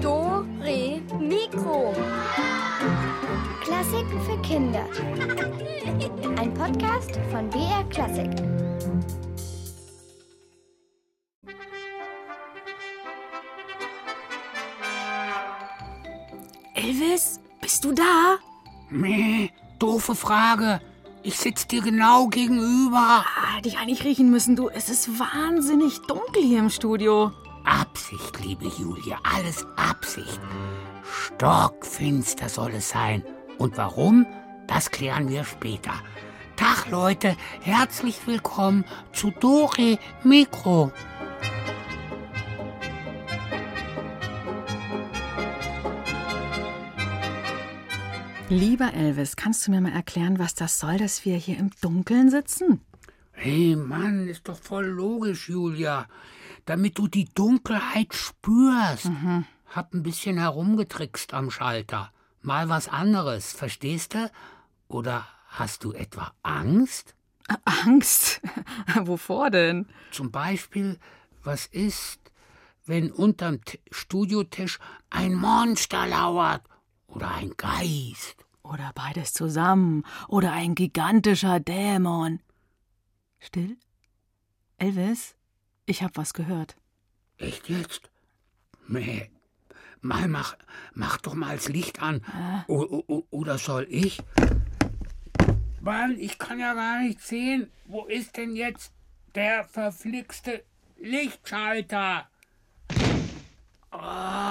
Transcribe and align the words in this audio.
Do, 0.00 0.46
Re, 0.60 1.00
Mikro. 1.18 1.92
Klassiken 3.60 4.20
für 4.20 4.40
Kinder. 4.42 4.86
Ein 6.38 6.54
Podcast 6.54 7.18
von 7.32 7.50
BR 7.50 7.82
Klassik. 7.90 8.30
Elvis, 16.74 17.40
bist 17.60 17.84
du 17.84 17.90
da? 17.92 18.38
Nee, 18.90 19.50
doofe 19.80 20.14
Frage. 20.14 20.80
Ich 21.22 21.38
sitz 21.38 21.66
dir 21.66 21.82
genau 21.82 22.28
gegenüber. 22.28 23.24
Ah, 23.26 23.56
hätte 23.56 23.68
ich 23.68 23.76
eigentlich 23.76 24.04
riechen 24.04 24.30
müssen, 24.30 24.56
du. 24.56 24.70
Es 24.70 24.88
ist 24.88 25.18
wahnsinnig 25.18 26.00
dunkel 26.06 26.42
hier 26.42 26.60
im 26.60 26.70
Studio. 26.70 27.30
Absicht, 27.64 28.42
liebe 28.42 28.64
Julia, 28.64 29.18
alles 29.22 29.66
Absicht. 29.76 30.40
Stockfinster 31.04 32.48
soll 32.48 32.72
es 32.72 32.88
sein. 32.88 33.22
Und 33.58 33.76
warum? 33.76 34.24
Das 34.66 34.90
klären 34.90 35.28
wir 35.28 35.44
später. 35.44 35.92
Tag, 36.56 36.90
Leute, 36.90 37.36
herzlich 37.60 38.26
willkommen 38.26 38.86
zu 39.12 39.30
Dore 39.30 39.98
Mikro. 40.24 40.90
Lieber 48.50 48.92
Elvis, 48.94 49.36
kannst 49.36 49.64
du 49.64 49.70
mir 49.70 49.80
mal 49.80 49.92
erklären, 49.92 50.40
was 50.40 50.56
das 50.56 50.80
soll, 50.80 50.98
dass 50.98 51.24
wir 51.24 51.36
hier 51.36 51.56
im 51.56 51.70
Dunkeln 51.82 52.30
sitzen? 52.30 52.80
Hey 53.30 53.76
Mann, 53.76 54.26
ist 54.26 54.48
doch 54.48 54.58
voll 54.58 54.86
logisch, 54.86 55.48
Julia. 55.48 56.08
Damit 56.64 56.98
du 56.98 57.06
die 57.06 57.26
Dunkelheit 57.26 58.12
spürst. 58.12 59.08
Hab 59.66 59.94
ein 59.94 60.02
bisschen 60.02 60.36
herumgetrickst 60.36 61.32
am 61.32 61.52
Schalter. 61.52 62.10
Mal 62.42 62.68
was 62.68 62.88
anderes, 62.88 63.52
verstehst 63.52 64.14
du? 64.14 64.28
Oder 64.88 65.28
hast 65.46 65.84
du 65.84 65.92
etwa 65.92 66.32
Angst? 66.42 67.14
Äh, 67.48 67.54
Angst? 67.84 68.40
Wovor 69.00 69.50
denn? 69.50 69.86
Zum 70.10 70.32
Beispiel, 70.32 70.98
was 71.44 71.66
ist, 71.66 72.18
wenn 72.84 73.12
unterm 73.12 73.64
T 73.64 73.78
Studiotisch 73.92 74.80
ein 75.08 75.34
Monster 75.34 76.08
lauert 76.08 76.62
oder 77.10 77.34
ein 77.34 77.52
Geist? 77.56 78.44
Oder 78.62 78.92
beides 78.94 79.32
zusammen. 79.32 80.04
Oder 80.28 80.52
ein 80.52 80.74
gigantischer 80.74 81.60
Dämon. 81.60 82.40
Still? 83.38 83.76
Elvis? 84.78 85.34
Ich 85.86 86.02
hab 86.02 86.16
was 86.16 86.34
gehört. 86.34 86.76
Echt 87.38 87.68
jetzt? 87.68 88.10
Nee. 88.86 89.30
Mal 90.02 90.28
mach, 90.28 90.56
mach 90.94 91.18
doch 91.18 91.34
mal 91.34 91.56
das 91.56 91.68
Licht 91.68 92.00
an. 92.00 92.22
O, 92.68 92.80
o, 92.80 93.04
o, 93.06 93.26
oder 93.30 93.58
soll 93.58 93.86
ich? 93.90 94.22
Mann, 95.80 96.18
ich 96.18 96.38
kann 96.38 96.58
ja 96.58 96.74
gar 96.74 97.00
nicht 97.00 97.20
sehen. 97.20 97.70
Wo 97.86 98.04
ist 98.04 98.36
denn 98.36 98.56
jetzt 98.56 98.92
der 99.34 99.64
verflixte 99.64 100.64
Lichtschalter? 100.98 102.28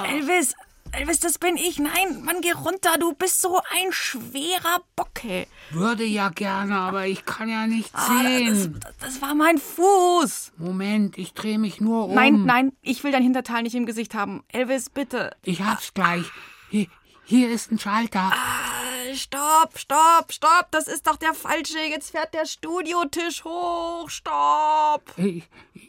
Elvis! 0.08 0.56
Elvis, 0.92 1.20
das 1.20 1.38
bin 1.38 1.56
ich. 1.56 1.80
Nein, 1.80 2.24
Mann, 2.24 2.42
geh 2.42 2.52
runter. 2.52 2.98
Du 3.00 3.14
bist 3.14 3.42
so 3.42 3.60
ein 3.72 3.92
schwerer 3.92 4.82
Bocke. 4.96 5.48
Würde 5.72 6.04
ja 6.04 6.30
gerne, 6.30 6.76
aber 6.78 7.06
ich 7.08 7.26
kann 7.26 7.48
ja 7.50 7.68
nicht 7.68 7.90
Ah, 7.94 8.08
das, 8.24 8.24
sehen. 8.24 8.80
das, 8.82 8.94
das 9.00 9.22
war 9.22 9.36
mein 9.36 9.58
Fuß. 9.58 10.54
Moment, 10.58 11.18
ich 11.18 11.34
drehe 11.34 11.60
mich 11.60 11.80
nur 11.80 12.06
um. 12.06 12.16
Nein, 12.16 12.44
nein, 12.46 12.72
ich 12.82 13.04
will 13.04 13.12
dein 13.12 13.24
Hinterteil 13.24 13.64
nicht 13.64 13.76
im 13.76 13.86
Gesicht 13.86 14.14
haben. 14.16 14.44
Elvis, 14.50 14.90
bitte. 14.90 15.36
Ich 15.44 15.62
hab's 15.62 15.94
gleich. 15.94 16.26
Hier, 16.70 16.88
hier 17.24 17.50
ist 17.50 17.72
ein 17.72 17.80
Schalter. 17.80 18.32
Äh, 18.34 18.79
Stopp, 19.16 19.78
stopp, 19.78 20.32
stopp. 20.32 20.68
Das 20.72 20.88
ist 20.88 21.08
doch 21.08 21.16
der 21.18 21.34
falsche. 21.34 21.80
Jetzt 21.80 22.12
fährt 22.12 22.34
der 22.34 22.46
Studiotisch 22.46 23.44
hoch. 23.44 24.10
Stopp. 24.10 25.04
Ich, 25.18 25.44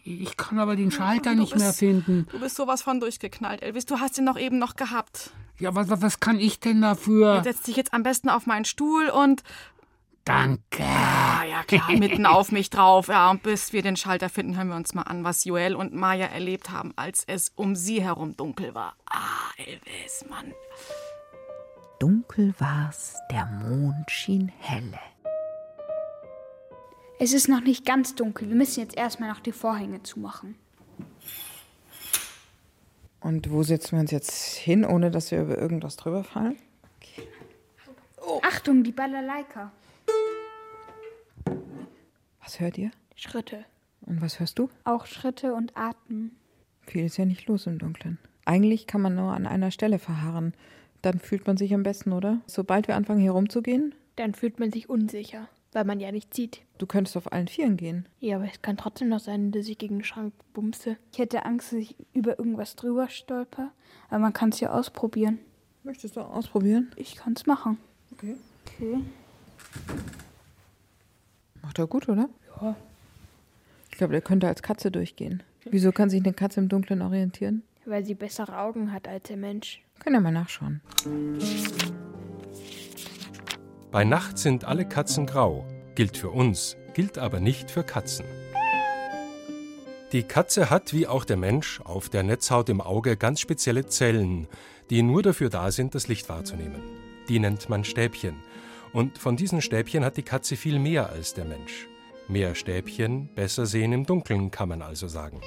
ich 0.05 0.37
kann 0.37 0.59
aber 0.59 0.77
den 0.77 0.91
Schalter 0.91 1.35
Du 1.35 1.41
nicht 1.41 1.57
mehr 1.57 1.69
bist- 1.69 1.79
finden. 1.79 2.27
Du 2.31 2.39
bist 2.41 2.57
sowas 2.57 2.83
von 2.83 3.01
durchgeknallt, 3.01 3.63
Elvis. 3.63 3.87
Du 3.87 4.01
hast 4.01 4.19
ihn 4.19 4.27
doch 4.27 4.39
eben 4.39 4.59
noch 4.59 4.77
gehabt. 4.77 5.31
Ja, 5.59 5.75
was, 5.75 5.89
was 5.91 6.21
kann 6.21 6.39
ich 6.41 6.61
denn 6.61 6.81
dafür? 6.81 7.43
Setz 7.45 7.63
dich 7.63 7.77
jetzt 7.77 7.93
am 7.93 8.03
besten 8.03 8.29
auf 8.31 8.47
meinen 8.47 8.65
Stuhl 8.65 9.09
und. 9.11 9.43
Danke. 10.25 10.83
Ah, 10.85 11.45
ja, 11.45 11.63
klar, 11.65 11.91
mitten 11.93 12.27
auf 12.27 12.53
mich 12.53 12.69
drauf. 12.71 13.09
Ja, 13.09 13.31
und 13.31 13.43
bis 13.43 13.73
wir 13.73 13.83
den 13.83 13.97
Schalter 13.97 14.29
finden, 14.29 14.57
hören 14.57 14.69
wir 14.69 14.77
uns 14.77 14.95
mal 14.95 15.03
an, 15.03 15.25
was 15.25 15.45
Joel 15.45 15.75
und 15.75 15.95
Maya 15.95 16.27
erlebt 16.27 16.71
haben, 16.71 16.93
als 16.97 17.25
es 17.27 17.53
um 17.57 17.75
sie 17.75 18.03
herum 18.03 18.37
dunkel 18.37 18.75
war. 18.75 18.95
Ah, 19.07 19.51
Elvis, 19.57 20.25
Mann. 20.29 20.53
Dunkel 22.01 22.55
war's, 22.59 23.19
der 23.31 23.45
Mond 23.45 24.11
schien 24.11 24.51
helle. 24.59 24.99
Es 27.19 27.35
ist 27.35 27.47
noch 27.47 27.61
nicht 27.61 27.85
ganz 27.85 28.15
dunkel. 28.15 28.49
Wir 28.49 28.57
müssen 28.57 28.81
jetzt 28.81 28.97
erstmal 28.97 29.29
noch 29.29 29.41
die 29.41 29.53
Vorhänge 29.53 30.03
zumachen. 30.03 30.55
Und 33.21 33.51
wo 33.51 33.63
setzen 33.63 33.93
wir 33.93 34.01
uns 34.01 34.13
jetzt 34.13 34.57
hin, 34.57 34.87
ohne 34.87 35.11
dass 35.11 35.31
wir 35.31 35.43
über 35.43 35.59
irgendwas 35.59 35.97
drüber 35.97 36.25
fallen? 36.25 36.57
Achtung, 38.43 38.83
die 38.83 38.93
Balalaika. 38.93 39.71
Was 42.43 42.61
hört 42.61 42.79
ihr? 42.79 42.93
Schritte. 43.15 43.67
Und 44.07 44.23
was 44.23 44.41
hörst 44.41 44.59
du? 44.59 44.71
Auch 44.85 45.05
Schritte 45.05 45.53
und 45.53 45.77
Atmen. 45.77 46.35
Viel 46.81 47.05
ist 47.05 47.19
ja 47.19 47.27
nicht 47.27 47.47
los 47.47 47.67
im 47.67 47.79
Dunkeln. 47.79 48.19
Eigentlich 48.47 48.87
kann 48.87 49.03
man 49.03 49.15
nur 49.15 49.35
an 49.35 49.47
einer 49.47 49.71
Stelle 49.71 49.99
verharren. 49.99 50.55
Dann 51.03 51.19
fühlt 51.19 51.47
man 51.47 51.57
sich 51.57 51.73
am 51.75 51.83
besten, 51.83 52.13
oder? 52.13 52.41
Sobald 52.47 52.89
wir 52.89 52.97
anfangen, 52.97 53.21
hier 53.21 53.33
rumzugehen, 53.33 53.95
Dann 54.17 54.35
fühlt 54.35 54.61
man 54.61 54.71
sich 54.71 54.89
unsicher, 54.91 55.49
weil 55.73 55.85
man 55.85 55.99
ja 56.01 56.13
nicht 56.13 56.35
sieht. 56.35 56.61
du 56.79 56.87
könntest 56.87 57.17
auf 57.17 57.33
allen 57.33 57.49
Vieren 57.49 57.77
gehen. 57.77 58.07
Ja, 58.21 58.37
aber 58.37 58.47
es 58.47 58.61
kann 58.63 58.77
trotzdem 58.77 59.09
noch 59.09 59.21
sein, 59.21 59.51
dass 59.53 59.67
ich 59.69 59.79
gegen 59.79 59.99
den 59.99 60.05
Schrank 60.05 60.35
bumse. 60.53 60.97
Ich 61.13 61.19
hätte 61.19 61.45
Angst, 61.47 61.73
dass 61.73 61.79
ich 61.81 61.97
über 62.13 62.39
irgendwas 62.39 62.77
drüber 62.77 63.09
stolper. 63.09 63.71
Aber 64.11 64.19
man 64.19 64.33
kann 64.33 64.51
es 64.51 64.61
ja 64.61 64.73
ausprobieren. 64.73 65.39
Möchtest 65.85 66.17
du 66.17 66.21
ausprobieren? 66.21 66.91
Ich 66.97 67.17
kann 67.17 67.33
es 67.35 67.47
machen. 67.47 67.79
Okay. 68.13 68.37
Okay. 68.67 68.99
Macht 71.63 71.79
er 71.79 71.87
gut, 71.87 72.09
oder? 72.09 72.29
Ja. 72.61 72.77
Ich 73.91 73.97
glaube, 73.99 74.13
der 74.13 74.23
könnte 74.23 74.49
als 74.49 74.63
Katze 74.63 74.91
durchgehen. 74.91 75.43
Wieso 75.65 75.93
kann 75.93 76.11
sich 76.11 76.23
eine 76.23 76.33
Katze 76.33 76.61
im 76.61 76.69
Dunkeln 76.69 77.03
orientieren? 77.03 77.63
Weil 77.85 78.05
sie 78.05 78.15
bessere 78.15 78.59
Augen 78.59 78.93
hat 78.93 79.09
als 79.09 79.25
der 79.25 79.37
Mensch. 79.37 79.83
Können 79.99 80.17
wir 80.17 80.21
mal 80.21 80.33
nachschauen. 80.33 80.81
Bei 83.91 84.05
Nacht 84.05 84.39
sind 84.39 84.65
alle 84.65 84.87
Katzen 84.87 85.27
grau. 85.27 85.67
Gilt 85.95 86.17
für 86.17 86.31
uns, 86.31 86.77
gilt 86.95 87.19
aber 87.19 87.41
nicht 87.41 87.71
für 87.71 87.83
Katzen. 87.83 88.25
Die 90.13 90.23
Katze 90.25 90.71
hat, 90.71 90.93
wie 90.93 91.07
auch 91.07 91.25
der 91.25 91.37
Mensch, 91.37 91.81
auf 91.83 92.09
der 92.09 92.23
Netzhaut 92.23 92.69
im 92.69 92.81
Auge 92.81 93.17
ganz 93.17 93.41
spezielle 93.41 93.87
Zellen, 93.87 94.49
die 94.91 95.03
nur 95.03 95.23
dafür 95.23 95.51
da 95.51 95.71
sind, 95.71 95.95
das 95.95 96.09
Licht 96.09 96.29
wahrzunehmen. 96.29 96.83
Die 97.29 97.39
nennt 97.39 97.69
man 97.69 97.85
Stäbchen. 97.85 98.37
Und 98.93 99.19
von 99.19 99.37
diesen 99.37 99.63
Stäbchen 99.63 100.05
hat 100.05 100.17
die 100.17 100.23
Katze 100.23 100.57
viel 100.57 100.79
mehr 100.81 101.11
als 101.11 101.35
der 101.35 101.45
Mensch. 101.45 101.87
Mehr 102.27 102.55
Stäbchen, 102.55 103.29
besser 103.35 103.67
sehen 103.67 103.93
im 103.93 104.05
Dunkeln, 104.05 104.51
kann 104.51 104.69
man 104.69 104.83
also 104.83 105.07
sagen. 105.07 105.41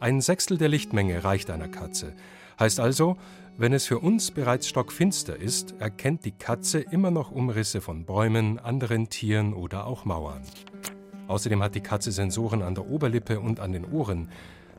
Ein 0.00 0.22
Sechstel 0.22 0.56
der 0.56 0.70
Lichtmenge 0.70 1.24
reicht 1.24 1.50
einer 1.50 1.68
Katze. 1.68 2.14
Heißt 2.58 2.80
also, 2.80 3.18
wenn 3.58 3.74
es 3.74 3.84
für 3.84 3.98
uns 3.98 4.30
bereits 4.30 4.66
stockfinster 4.66 5.36
ist, 5.36 5.74
erkennt 5.78 6.24
die 6.24 6.32
Katze 6.32 6.80
immer 6.80 7.10
noch 7.10 7.30
Umrisse 7.30 7.82
von 7.82 8.06
Bäumen, 8.06 8.58
anderen 8.58 9.10
Tieren 9.10 9.52
oder 9.52 9.86
auch 9.86 10.06
Mauern. 10.06 10.40
Außerdem 11.28 11.62
hat 11.62 11.74
die 11.74 11.82
Katze 11.82 12.12
Sensoren 12.12 12.62
an 12.62 12.74
der 12.74 12.88
Oberlippe 12.88 13.40
und 13.40 13.60
an 13.60 13.72
den 13.72 13.84
Ohren. 13.84 14.30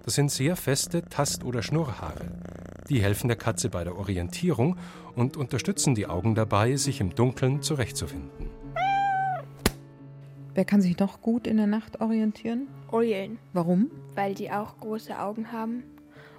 Das 0.06 0.16
sind 0.16 0.32
sehr 0.32 0.56
feste 0.56 1.04
Tast- 1.04 1.44
oder 1.44 1.62
Schnurrhaare. 1.62 2.32
Die 2.90 3.04
helfen 3.04 3.28
der 3.28 3.38
Katze 3.38 3.70
bei 3.70 3.84
der 3.84 4.00
Orientierung 4.00 4.78
und 5.16 5.38
unterstützen 5.38 5.94
die 5.94 6.08
Augen 6.08 6.34
dabei, 6.34 6.78
sich 6.78 7.00
im 7.00 7.14
Dunkeln 7.14 7.62
zurechtzufinden. 7.62 8.50
Wer 10.56 10.66
kann 10.66 10.82
sich 10.82 10.98
noch 10.98 11.22
gut 11.22 11.46
in 11.46 11.58
der 11.58 11.68
Nacht 11.68 12.02
orientieren? 12.02 12.68
Eulen, 12.92 13.40
Warum? 13.54 13.90
weil 14.16 14.38
sie 14.38 14.52
auch 14.52 14.78
große 14.80 15.18
Augen 15.20 15.52
haben. 15.52 15.84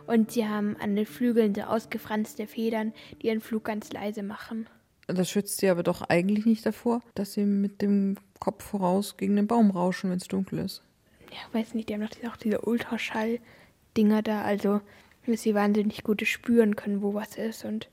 Und 0.06 0.32
sie 0.32 0.46
haben 0.46 0.76
an 0.80 0.96
den 0.96 1.06
Flügeln 1.06 1.54
so 1.54 1.62
ausgefranste 1.62 2.46
Federn, 2.46 2.92
die 3.20 3.28
ihren 3.28 3.40
Flug 3.40 3.64
ganz 3.64 3.92
leise 3.92 4.22
machen. 4.22 4.66
Das 5.06 5.30
schützt 5.30 5.58
sie 5.58 5.68
aber 5.68 5.82
doch 5.82 6.02
eigentlich 6.02 6.44
nicht 6.46 6.64
davor, 6.66 7.00
dass 7.14 7.34
sie 7.34 7.44
mit 7.44 7.80
dem 7.82 8.16
Kopf 8.40 8.64
voraus 8.64 9.16
gegen 9.16 9.36
den 9.36 9.46
Baum 9.46 9.70
rauschen, 9.70 10.10
wenn 10.10 10.16
es 10.18 10.28
dunkel 10.28 10.58
ist. 10.60 10.82
Ja, 11.30 11.38
weiß 11.58 11.74
nicht, 11.74 11.88
die 11.88 11.94
haben 11.94 12.02
doch 12.02 12.08
diese- 12.10 12.30
auch 12.30 12.36
diese 12.36 12.60
Ultraschall-Dinger 12.60 14.22
da, 14.22 14.42
also 14.42 14.80
dass 15.26 15.42
sie 15.42 15.54
wahnsinnig 15.54 16.02
gutes 16.02 16.28
spüren 16.28 16.74
können, 16.76 17.00
wo 17.02 17.14
was 17.14 17.36
ist 17.36 17.64
und 17.64 17.88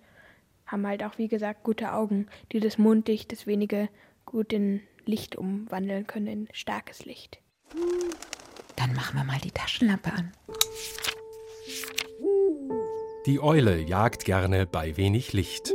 haben 0.66 0.86
halt 0.88 1.04
auch, 1.04 1.18
wie 1.18 1.28
gesagt, 1.28 1.64
gute 1.64 1.94
Augen, 1.94 2.28
die 2.52 2.60
das 2.60 2.78
Mondlicht, 2.78 3.32
das 3.32 3.46
wenige 3.48 3.90
gut 4.26 4.52
in 4.54 4.82
Licht 5.06 5.36
umwandeln 5.36 6.06
können, 6.08 6.28
in 6.28 6.48
starkes 6.54 7.06
Licht. 7.06 7.40
Dann 8.80 8.94
machen 8.94 9.18
wir 9.18 9.26
mal 9.26 9.40
die 9.44 9.52
Taschenlampe 9.52 10.14
an. 10.14 10.32
Die 13.26 13.42
Eule 13.42 13.82
jagt 13.82 14.24
gerne 14.24 14.66
bei 14.66 14.96
wenig 14.96 15.34
Licht. 15.34 15.74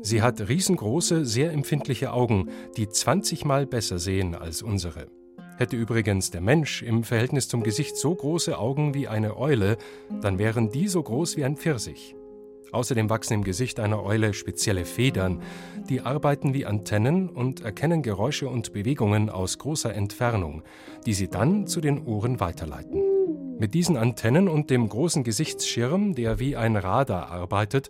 Sie 0.00 0.22
hat 0.22 0.48
riesengroße, 0.48 1.26
sehr 1.26 1.52
empfindliche 1.52 2.10
Augen, 2.12 2.48
die 2.78 2.88
20 2.88 3.44
Mal 3.44 3.66
besser 3.66 3.98
sehen 3.98 4.34
als 4.34 4.62
unsere. 4.62 5.08
Hätte 5.58 5.76
übrigens 5.76 6.30
der 6.30 6.40
Mensch 6.40 6.82
im 6.82 7.04
Verhältnis 7.04 7.48
zum 7.48 7.62
Gesicht 7.62 7.96
so 7.96 8.14
große 8.14 8.58
Augen 8.58 8.94
wie 8.94 9.08
eine 9.08 9.36
Eule, 9.36 9.76
dann 10.22 10.38
wären 10.38 10.70
die 10.70 10.88
so 10.88 11.02
groß 11.02 11.36
wie 11.36 11.44
ein 11.44 11.56
Pfirsich. 11.56 12.14
Außerdem 12.72 13.08
wachsen 13.08 13.34
im 13.34 13.44
Gesicht 13.44 13.80
einer 13.80 14.02
Eule 14.02 14.34
spezielle 14.34 14.84
Federn, 14.84 15.42
die 15.88 16.02
arbeiten 16.02 16.52
wie 16.52 16.66
Antennen 16.66 17.28
und 17.28 17.62
erkennen 17.62 18.02
Geräusche 18.02 18.48
und 18.48 18.72
Bewegungen 18.72 19.30
aus 19.30 19.58
großer 19.58 19.94
Entfernung, 19.94 20.62
die 21.06 21.14
sie 21.14 21.28
dann 21.28 21.66
zu 21.66 21.80
den 21.80 22.04
Ohren 22.04 22.40
weiterleiten. 22.40 23.02
Mit 23.58 23.74
diesen 23.74 23.96
Antennen 23.96 24.48
und 24.48 24.70
dem 24.70 24.88
großen 24.88 25.24
Gesichtsschirm, 25.24 26.14
der 26.14 26.38
wie 26.38 26.56
ein 26.56 26.76
Radar 26.76 27.30
arbeitet, 27.30 27.88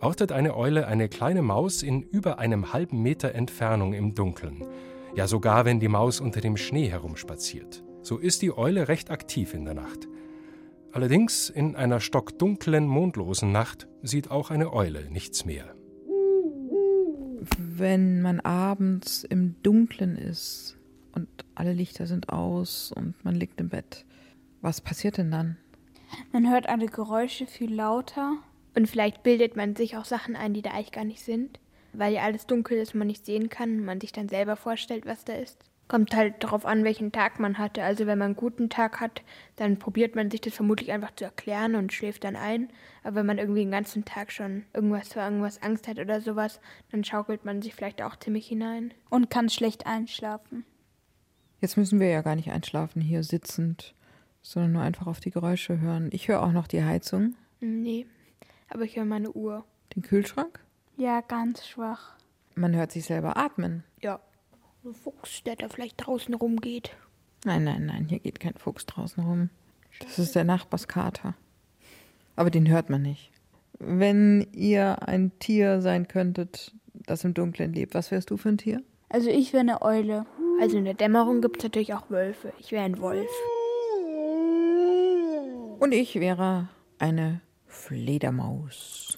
ortet 0.00 0.30
eine 0.30 0.56
Eule 0.56 0.86
eine 0.86 1.08
kleine 1.08 1.42
Maus 1.42 1.82
in 1.82 2.02
über 2.02 2.38
einem 2.38 2.72
halben 2.72 3.02
Meter 3.02 3.34
Entfernung 3.34 3.94
im 3.94 4.14
Dunkeln. 4.14 4.64
Ja 5.16 5.26
sogar 5.26 5.64
wenn 5.64 5.80
die 5.80 5.88
Maus 5.88 6.20
unter 6.20 6.40
dem 6.40 6.56
Schnee 6.56 6.88
herumspaziert. 6.88 7.82
So 8.02 8.18
ist 8.18 8.42
die 8.42 8.56
Eule 8.56 8.88
recht 8.88 9.10
aktiv 9.10 9.54
in 9.54 9.64
der 9.64 9.74
Nacht. 9.74 10.06
Allerdings 10.98 11.48
in 11.48 11.76
einer 11.76 12.00
stockdunklen, 12.00 12.84
mondlosen 12.88 13.52
Nacht 13.52 13.86
sieht 14.02 14.32
auch 14.32 14.50
eine 14.50 14.72
Eule 14.72 15.08
nichts 15.12 15.44
mehr. 15.44 15.76
Wenn 17.56 18.20
man 18.20 18.40
abends 18.40 19.22
im 19.22 19.54
Dunkeln 19.62 20.16
ist 20.16 20.76
und 21.12 21.28
alle 21.54 21.72
Lichter 21.72 22.08
sind 22.08 22.30
aus 22.30 22.90
und 22.90 23.14
man 23.24 23.36
liegt 23.36 23.60
im 23.60 23.68
Bett, 23.68 24.06
was 24.60 24.80
passiert 24.80 25.18
denn 25.18 25.30
dann? 25.30 25.56
Man 26.32 26.50
hört 26.50 26.68
alle 26.68 26.86
Geräusche 26.86 27.46
viel 27.46 27.72
lauter. 27.72 28.32
Und 28.74 28.88
vielleicht 28.88 29.22
bildet 29.22 29.54
man 29.54 29.76
sich 29.76 29.96
auch 29.96 30.04
Sachen 30.04 30.34
ein, 30.34 30.52
die 30.52 30.62
da 30.62 30.72
eigentlich 30.72 30.90
gar 30.90 31.04
nicht 31.04 31.22
sind, 31.22 31.60
weil 31.92 32.12
ja 32.12 32.22
alles 32.22 32.48
dunkel 32.48 32.76
ist, 32.76 32.96
man 32.96 33.06
nicht 33.06 33.24
sehen 33.24 33.48
kann 33.48 33.78
und 33.78 33.84
man 33.84 34.00
sich 34.00 34.10
dann 34.10 34.28
selber 34.28 34.56
vorstellt, 34.56 35.06
was 35.06 35.24
da 35.24 35.34
ist. 35.34 35.64
Kommt 35.88 36.14
halt 36.14 36.44
darauf 36.44 36.66
an, 36.66 36.84
welchen 36.84 37.12
Tag 37.12 37.40
man 37.40 37.56
hatte. 37.56 37.82
Also 37.82 38.06
wenn 38.06 38.18
man 38.18 38.26
einen 38.26 38.36
guten 38.36 38.68
Tag 38.68 39.00
hat, 39.00 39.22
dann 39.56 39.78
probiert 39.78 40.14
man 40.16 40.30
sich 40.30 40.42
das 40.42 40.54
vermutlich 40.54 40.92
einfach 40.92 41.14
zu 41.14 41.24
erklären 41.24 41.74
und 41.76 41.92
schläft 41.94 42.24
dann 42.24 42.36
ein. 42.36 42.68
Aber 43.02 43.16
wenn 43.16 43.26
man 43.26 43.38
irgendwie 43.38 43.60
den 43.60 43.70
ganzen 43.70 44.04
Tag 44.04 44.30
schon 44.30 44.64
irgendwas 44.74 45.14
vor 45.14 45.22
irgendwas 45.22 45.62
Angst 45.62 45.88
hat 45.88 45.98
oder 45.98 46.20
sowas, 46.20 46.60
dann 46.90 47.04
schaukelt 47.04 47.46
man 47.46 47.62
sich 47.62 47.74
vielleicht 47.74 48.02
auch 48.02 48.16
ziemlich 48.16 48.46
hinein. 48.46 48.92
Und 49.08 49.30
kann 49.30 49.48
schlecht 49.48 49.86
einschlafen. 49.86 50.64
Jetzt 51.60 51.76
müssen 51.78 51.98
wir 52.00 52.08
ja 52.08 52.20
gar 52.20 52.36
nicht 52.36 52.50
einschlafen 52.52 53.00
hier 53.00 53.22
sitzend, 53.24 53.94
sondern 54.42 54.72
nur 54.72 54.82
einfach 54.82 55.06
auf 55.06 55.20
die 55.20 55.30
Geräusche 55.30 55.80
hören. 55.80 56.10
Ich 56.12 56.28
höre 56.28 56.42
auch 56.42 56.52
noch 56.52 56.66
die 56.66 56.84
Heizung, 56.84 57.34
Nee, 57.60 58.06
aber 58.68 58.82
ich 58.82 58.94
höre 58.96 59.04
meine 59.04 59.32
Uhr. 59.32 59.64
den 59.96 60.02
Kühlschrank. 60.02 60.60
Ja, 60.96 61.22
ganz 61.22 61.66
schwach. 61.66 62.14
Man 62.54 62.76
hört 62.76 62.92
sich 62.92 63.04
selber 63.04 63.36
atmen. 63.36 63.82
Ja. 64.00 64.20
Ein 64.84 64.94
Fuchs, 64.94 65.42
der 65.44 65.56
da 65.56 65.68
vielleicht 65.68 65.96
draußen 65.98 66.34
rumgeht. 66.34 66.96
Nein, 67.44 67.64
nein, 67.64 67.86
nein, 67.86 68.06
hier 68.08 68.18
geht 68.18 68.40
kein 68.40 68.54
Fuchs 68.54 68.86
draußen 68.86 69.22
rum. 69.22 69.50
Das 70.00 70.18
ist 70.18 70.34
der 70.34 70.44
Nachbarskater. 70.44 71.34
Aber 72.36 72.50
den 72.50 72.68
hört 72.68 72.88
man 72.90 73.02
nicht. 73.02 73.30
Wenn 73.78 74.46
ihr 74.52 75.08
ein 75.08 75.36
Tier 75.38 75.80
sein 75.80 76.08
könntet, 76.08 76.72
das 76.94 77.24
im 77.24 77.34
Dunkeln 77.34 77.72
lebt, 77.72 77.94
was 77.94 78.10
wärst 78.10 78.30
du 78.30 78.36
für 78.36 78.50
ein 78.50 78.58
Tier? 78.58 78.82
Also 79.08 79.30
ich 79.30 79.52
wäre 79.52 79.60
eine 79.60 79.82
Eule. 79.82 80.26
Also 80.60 80.76
in 80.76 80.84
der 80.84 80.94
Dämmerung 80.94 81.40
gibt 81.40 81.58
es 81.58 81.64
natürlich 81.64 81.94
auch 81.94 82.10
Wölfe. 82.10 82.52
Ich 82.58 82.72
wäre 82.72 82.84
ein 82.84 83.00
Wolf. 83.00 83.30
Und 85.78 85.92
ich 85.92 86.16
wäre 86.16 86.68
eine 86.98 87.40
Fledermaus. 87.66 89.16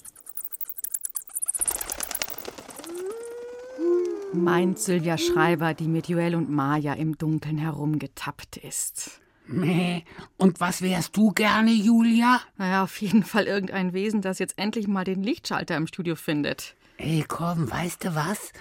Meint 4.33 4.79
Sylvia 4.79 5.19
Schreiber, 5.19 5.75
die 5.75 5.89
mit 5.89 6.09
Joel 6.09 6.37
und 6.37 6.51
Maja 6.51 6.95
im 6.95 7.19
Dunkeln 7.19 7.59
herumgetappt 7.59 8.59
ist. 8.59 9.21
Meh. 9.47 10.03
Und 10.37 10.61
was 10.61 10.83
wärst 10.83 11.17
du 11.17 11.33
gerne, 11.33 11.73
Julia? 11.73 12.41
Naja, 12.57 12.85
auf 12.85 13.01
jeden 13.01 13.25
Fall 13.25 13.47
irgendein 13.47 13.93
Wesen, 13.93 14.23
das 14.23 14.39
jetzt 14.39 14.57
endlich 14.57 14.87
mal 14.87 15.05
den 15.05 15.25
Lichtschalter 15.25 15.77
im 15.77 15.89
Studio 15.89 16.15
findet. 16.15 16.77
Ey, 16.99 17.25
komm, 17.27 17.71
weißt 17.71 18.05
du 18.05 18.15
was? 18.15 18.53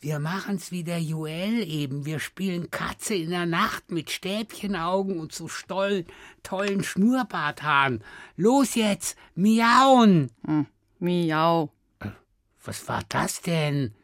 Wir 0.00 0.18
machen's 0.18 0.70
wie 0.70 0.84
der 0.84 1.00
Joel 1.00 1.66
eben. 1.66 2.04
Wir 2.04 2.18
spielen 2.18 2.70
Katze 2.70 3.14
in 3.14 3.30
der 3.30 3.46
Nacht 3.46 3.90
mit 3.90 4.10
Stäbchenaugen 4.10 5.18
und 5.18 5.32
so 5.32 5.48
stollen, 5.48 6.04
tollen 6.42 6.84
Schnurrbarthaaren. 6.84 8.04
Los 8.36 8.74
jetzt, 8.74 9.16
miauen! 9.34 10.30
Hm. 10.44 10.66
Miau. 10.98 11.72
Was 12.62 12.86
war 12.88 13.02
das 13.08 13.40
denn? 13.40 13.94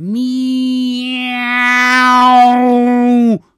Miau! 0.00 1.42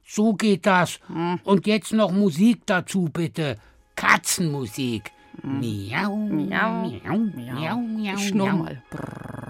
So 0.03 0.33
geht 0.33 0.65
das. 0.65 0.99
Und 1.43 1.67
jetzt 1.67 1.93
noch 1.93 2.11
Musik 2.11 2.65
dazu, 2.65 3.09
bitte. 3.13 3.57
Katzenmusik. 3.95 5.11
Miau, 5.43 6.15
miau, 6.15 6.89
miau, 6.89 7.17
miau, 7.17 7.77
miau. 7.77 8.15
Ich 8.15 8.27
schnurr 8.29 8.53
mal. 8.53 8.81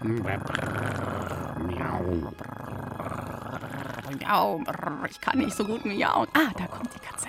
miau. 0.03 0.43
Miau. 4.19 4.57
brr, 4.59 5.07
Ich 5.09 5.21
kann 5.21 5.39
nicht 5.39 5.53
so 5.55 5.63
gut 5.63 5.85
miauen. 5.85 6.27
Ah, 6.33 6.51
da 6.57 6.67
kommt 6.67 6.93
die 6.93 6.99
Katze. 6.99 7.27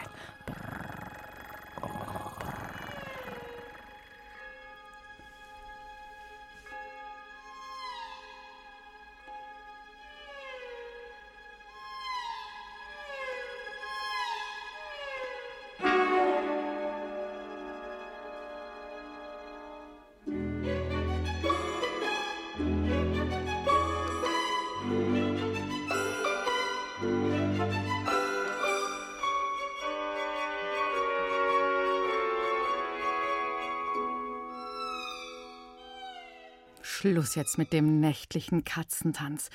Schluss 37.03 37.35
jetzt 37.35 37.59
mit 37.59 37.73
dem 37.73 37.99
nächtlichen 37.99 38.63
Katzentanz. 38.63 39.51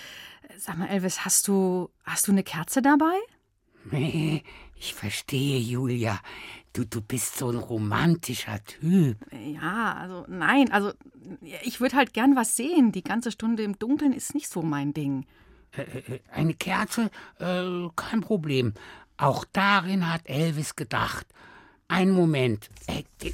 Sag 0.57 0.77
mal, 0.77 0.89
Elvis, 0.89 1.23
hast 1.23 1.47
du, 1.47 1.89
hast 2.03 2.27
du 2.27 2.33
eine 2.33 2.43
Kerze 2.43 2.81
dabei? 2.81 3.15
Nee, 3.89 4.43
ich 4.75 4.93
verstehe, 4.93 5.57
Julia. 5.57 6.19
Du, 6.73 6.83
du 6.83 6.99
bist 6.99 7.37
so 7.37 7.49
ein 7.49 7.55
romantischer 7.57 8.61
Typ. 8.65 9.15
Ja, 9.31 9.95
also 9.95 10.25
nein, 10.27 10.69
also 10.73 10.91
ich 11.63 11.79
würde 11.79 11.95
halt 11.95 12.13
gern 12.13 12.35
was 12.35 12.57
sehen. 12.57 12.91
Die 12.91 13.03
ganze 13.03 13.31
Stunde 13.31 13.63
im 13.63 13.79
Dunkeln 13.79 14.11
ist 14.11 14.35
nicht 14.35 14.49
so 14.49 14.61
mein 14.61 14.93
Ding. 14.93 15.25
Äh, 15.71 16.19
Eine 16.29 16.53
Kerze? 16.53 17.09
Äh, 17.39 17.87
kein 17.95 18.19
Problem. 18.19 18.73
Auch 19.15 19.45
darin 19.53 20.11
hat 20.11 20.23
Elvis 20.25 20.75
gedacht. 20.75 21.25
Ein 21.87 22.11
Moment. 22.11 22.69
Äh, 22.87 23.03
äh, 23.23 23.31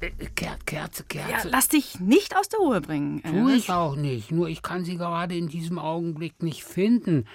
Kerze? 0.00 0.26
Ker 0.34 0.56
Kerze, 0.64 1.04
Ja, 1.12 1.38
lass 1.44 1.68
dich 1.68 1.98
nicht 2.00 2.36
aus 2.36 2.48
der 2.48 2.60
Ruhe 2.60 2.80
bringen. 2.80 3.22
Elvis. 3.24 3.64
ich 3.64 3.70
auch 3.70 3.96
nicht. 3.96 4.30
Nur 4.30 4.48
ich 4.48 4.62
kann 4.62 4.84
sie 4.84 4.96
gerade 4.96 5.36
in 5.36 5.48
diesem 5.48 5.78
Augenblick 5.78 6.42
nicht 6.42 6.64
finden. 6.64 7.26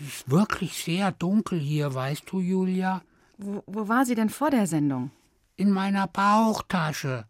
Es 0.00 0.06
ist 0.20 0.30
wirklich 0.30 0.82
sehr 0.82 1.12
dunkel 1.12 1.58
hier, 1.58 1.92
weißt 1.94 2.24
du, 2.30 2.40
Julia? 2.40 3.02
Wo, 3.36 3.62
wo 3.66 3.88
war 3.88 4.04
sie 4.06 4.14
denn 4.14 4.30
vor 4.30 4.50
der 4.50 4.66
Sendung? 4.66 5.10
In 5.56 5.70
meiner 5.70 6.06
Bauchtasche. 6.06 7.26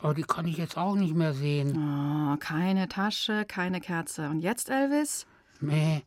Aber 0.00 0.14
die 0.14 0.24
kann 0.24 0.46
ich 0.48 0.56
jetzt 0.56 0.76
auch 0.76 0.96
nicht 0.96 1.14
mehr 1.14 1.32
sehen. 1.32 1.76
Oh, 1.76 2.36
keine 2.38 2.88
Tasche, 2.88 3.44
keine 3.46 3.80
Kerze. 3.80 4.28
Und 4.28 4.40
jetzt, 4.40 4.68
Elvis? 4.68 5.26
Meh. 5.60 6.00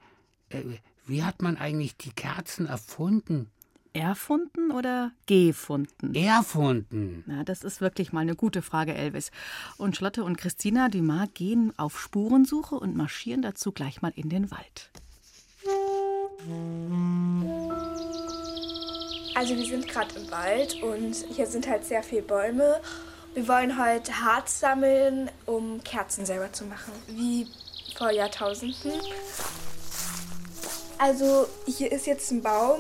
Äh, 0.50 0.64
Wie 1.08 1.24
hat 1.24 1.42
man 1.42 1.58
eigentlich 1.58 1.96
die 1.96 2.12
Kerzen 2.12 2.66
erfunden? 2.66 3.50
Erfunden 3.96 4.72
oder 4.72 5.12
gefunden? 5.26 6.14
Erfunden. 6.14 7.24
Na, 7.28 7.46
das 7.46 7.64
ist 7.64 7.80
wirklich 7.80 8.12
mal 8.12 8.20
eine 8.20 8.36
gute 8.36 8.62
Frage, 8.62 8.94
Elvis. 8.94 9.32
Und 9.78 9.96
Schlotte 9.96 10.26
und 10.26 10.38
Christina 10.38 10.90
Dumas 10.90 11.30
gehen 11.34 11.72
auf 11.78 11.98
Spurensuche 11.98 12.76
und 12.76 12.98
marschieren 12.98 13.42
dazu 13.42 13.72
gleich 13.72 14.02
mal 14.02 14.12
in 14.14 14.28
den 14.28 14.52
Wald. 14.52 14.90
Also 19.34 19.56
wir 19.56 19.66
sind 19.66 19.88
gerade 19.88 20.14
im 20.16 20.30
Wald 20.30 20.82
und 20.84 21.16
hier 21.34 21.48
sind 21.48 21.66
halt 21.66 21.86
sehr 21.86 22.04
viele 22.04 22.24
Bäume. 22.24 22.82
Wir 23.34 23.48
wollen 23.48 23.80
heute 23.82 24.20
Harz 24.20 24.60
sammeln, 24.60 25.32
um 25.46 25.82
Kerzen 25.84 26.26
selber 26.26 26.52
zu 26.52 26.66
machen, 26.66 26.92
wie 27.08 27.48
vor 27.98 28.12
Jahrtausenden. 28.12 28.92
Also 30.98 31.48
hier 31.66 31.94
ist 31.94 32.08
jetzt 32.08 32.32
ein 32.32 32.42
Baum 32.42 32.80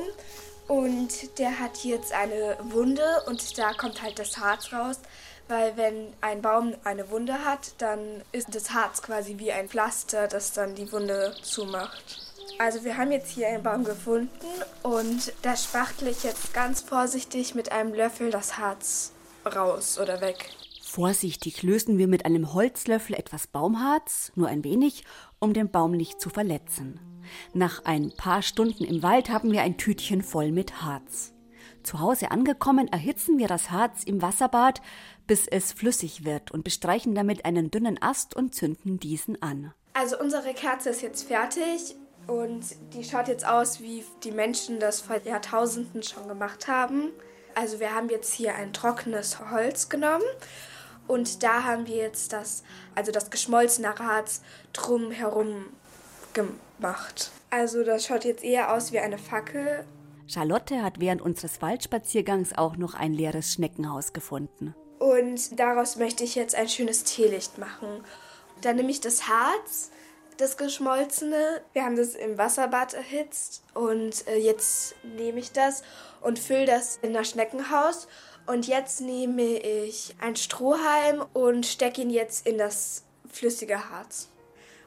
und 0.67 1.37
der 1.39 1.59
hat 1.59 1.83
jetzt 1.83 2.11
eine 2.13 2.57
Wunde 2.59 3.23
und 3.27 3.57
da 3.57 3.73
kommt 3.73 4.01
halt 4.01 4.19
das 4.19 4.37
Harz 4.37 4.71
raus. 4.73 4.99
Weil 5.47 5.77
wenn 5.77 6.11
ein 6.21 6.41
Baum 6.41 6.73
eine 6.83 7.11
Wunde 7.11 7.45
hat, 7.45 7.73
dann 7.77 8.23
ist 8.31 8.55
das 8.55 8.71
Harz 8.71 9.03
quasi 9.03 9.37
wie 9.37 9.51
ein 9.51 9.69
Pflaster, 9.69 10.27
das 10.27 10.53
dann 10.53 10.73
die 10.73 10.91
Wunde 10.91 11.35
zumacht. 11.43 12.25
Also 12.57 12.83
wir 12.83 12.97
haben 12.97 13.11
jetzt 13.11 13.29
hier 13.29 13.49
einen 13.49 13.61
Baum 13.61 13.83
gefunden 13.83 14.47
und 14.81 15.33
da 15.43 15.55
spachtle 15.55 16.09
ich 16.09 16.23
jetzt 16.23 16.53
ganz 16.53 16.81
vorsichtig 16.81 17.53
mit 17.53 17.71
einem 17.71 17.93
Löffel 17.93 18.31
das 18.31 18.57
Harz 18.57 19.11
raus 19.45 19.99
oder 19.99 20.19
weg. 20.21 20.49
Vorsichtig 20.95 21.61
lösen 21.61 21.97
wir 21.97 22.07
mit 22.07 22.23
einem 22.23 22.53
Holzlöffel 22.53 23.17
etwas 23.17 23.47
Baumharz, 23.47 24.31
nur 24.35 24.47
ein 24.47 24.63
wenig, 24.63 25.03
um 25.39 25.51
den 25.51 25.69
Baum 25.69 25.91
nicht 25.91 26.21
zu 26.21 26.29
verletzen. 26.29 27.01
Nach 27.53 27.83
ein 27.83 28.13
paar 28.15 28.41
Stunden 28.41 28.85
im 28.85 29.03
Wald 29.03 29.27
haben 29.27 29.51
wir 29.51 29.61
ein 29.61 29.77
Tütchen 29.77 30.21
voll 30.21 30.53
mit 30.53 30.83
Harz. 30.83 31.33
Zu 31.83 31.99
Hause 31.99 32.31
angekommen, 32.31 32.87
erhitzen 32.87 33.37
wir 33.37 33.49
das 33.49 33.71
Harz 33.71 34.05
im 34.05 34.21
Wasserbad, 34.21 34.81
bis 35.27 35.47
es 35.47 35.73
flüssig 35.73 36.23
wird 36.23 36.51
und 36.51 36.63
bestreichen 36.63 37.13
damit 37.13 37.43
einen 37.43 37.71
dünnen 37.71 38.01
Ast 38.01 38.33
und 38.33 38.55
zünden 38.55 38.97
diesen 38.97 39.41
an. 39.41 39.73
Also 39.95 40.17
unsere 40.17 40.53
Kerze 40.53 40.91
ist 40.91 41.01
jetzt 41.01 41.27
fertig 41.27 41.97
und 42.27 42.63
die 42.93 43.03
schaut 43.03 43.27
jetzt 43.27 43.45
aus, 43.45 43.81
wie 43.81 44.05
die 44.23 44.31
Menschen 44.31 44.79
das 44.79 45.01
vor 45.01 45.17
Jahrtausenden 45.21 46.03
schon 46.03 46.29
gemacht 46.29 46.69
haben. 46.69 47.09
Also 47.53 47.81
wir 47.81 47.93
haben 47.93 48.07
jetzt 48.07 48.33
hier 48.33 48.55
ein 48.55 48.71
trockenes 48.71 49.41
Holz 49.51 49.89
genommen 49.89 50.23
und 51.07 51.43
da 51.43 51.63
haben 51.63 51.87
wir 51.87 51.97
jetzt 51.97 52.33
das, 52.33 52.63
also 52.95 53.11
das 53.11 53.29
geschmolzene 53.29 53.95
Harz 53.95 54.41
drumherum 54.73 55.65
gemacht. 56.33 57.31
Also 57.49 57.83
das 57.83 58.05
schaut 58.05 58.25
jetzt 58.25 58.43
eher 58.43 58.73
aus 58.73 58.91
wie 58.91 58.99
eine 58.99 59.17
Fackel. 59.17 59.85
Charlotte 60.27 60.81
hat 60.81 60.99
während 60.99 61.21
unseres 61.21 61.61
Waldspaziergangs 61.61 62.57
auch 62.57 62.77
noch 62.77 62.95
ein 62.95 63.13
leeres 63.13 63.53
Schneckenhaus 63.53 64.11
gefunden. 64.11 64.73
Und 64.97 65.59
daraus 65.59 65.97
möchte 65.97 66.23
ich 66.23 66.35
jetzt 66.35 66.55
ein 66.55 66.67
schönes 66.67 67.03
Teelicht 67.03 67.57
machen. 67.57 68.03
Dann 68.61 68.77
nehme 68.77 68.89
ich 68.89 69.01
das 69.01 69.27
Harz, 69.27 69.91
das 70.37 70.57
geschmolzene. 70.57 71.61
Wir 71.73 71.83
haben 71.83 71.95
das 71.95 72.15
im 72.15 72.37
Wasserbad 72.37 72.93
erhitzt 72.93 73.63
und 73.73 74.27
äh, 74.27 74.37
jetzt 74.37 74.95
nehme 75.03 75.39
ich 75.39 75.51
das 75.51 75.83
und 76.21 76.39
fülle 76.39 76.65
das 76.65 76.97
in 77.01 77.13
das 77.13 77.29
Schneckenhaus. 77.29 78.07
Und 78.45 78.67
jetzt 78.67 79.01
nehme 79.01 79.41
ich 79.41 80.15
ein 80.21 80.35
Strohhalm 80.35 81.25
und 81.33 81.65
stecke 81.65 82.01
ihn 82.01 82.09
jetzt 82.09 82.45
in 82.45 82.57
das 82.57 83.03
flüssige 83.31 83.89
Harz. 83.89 84.29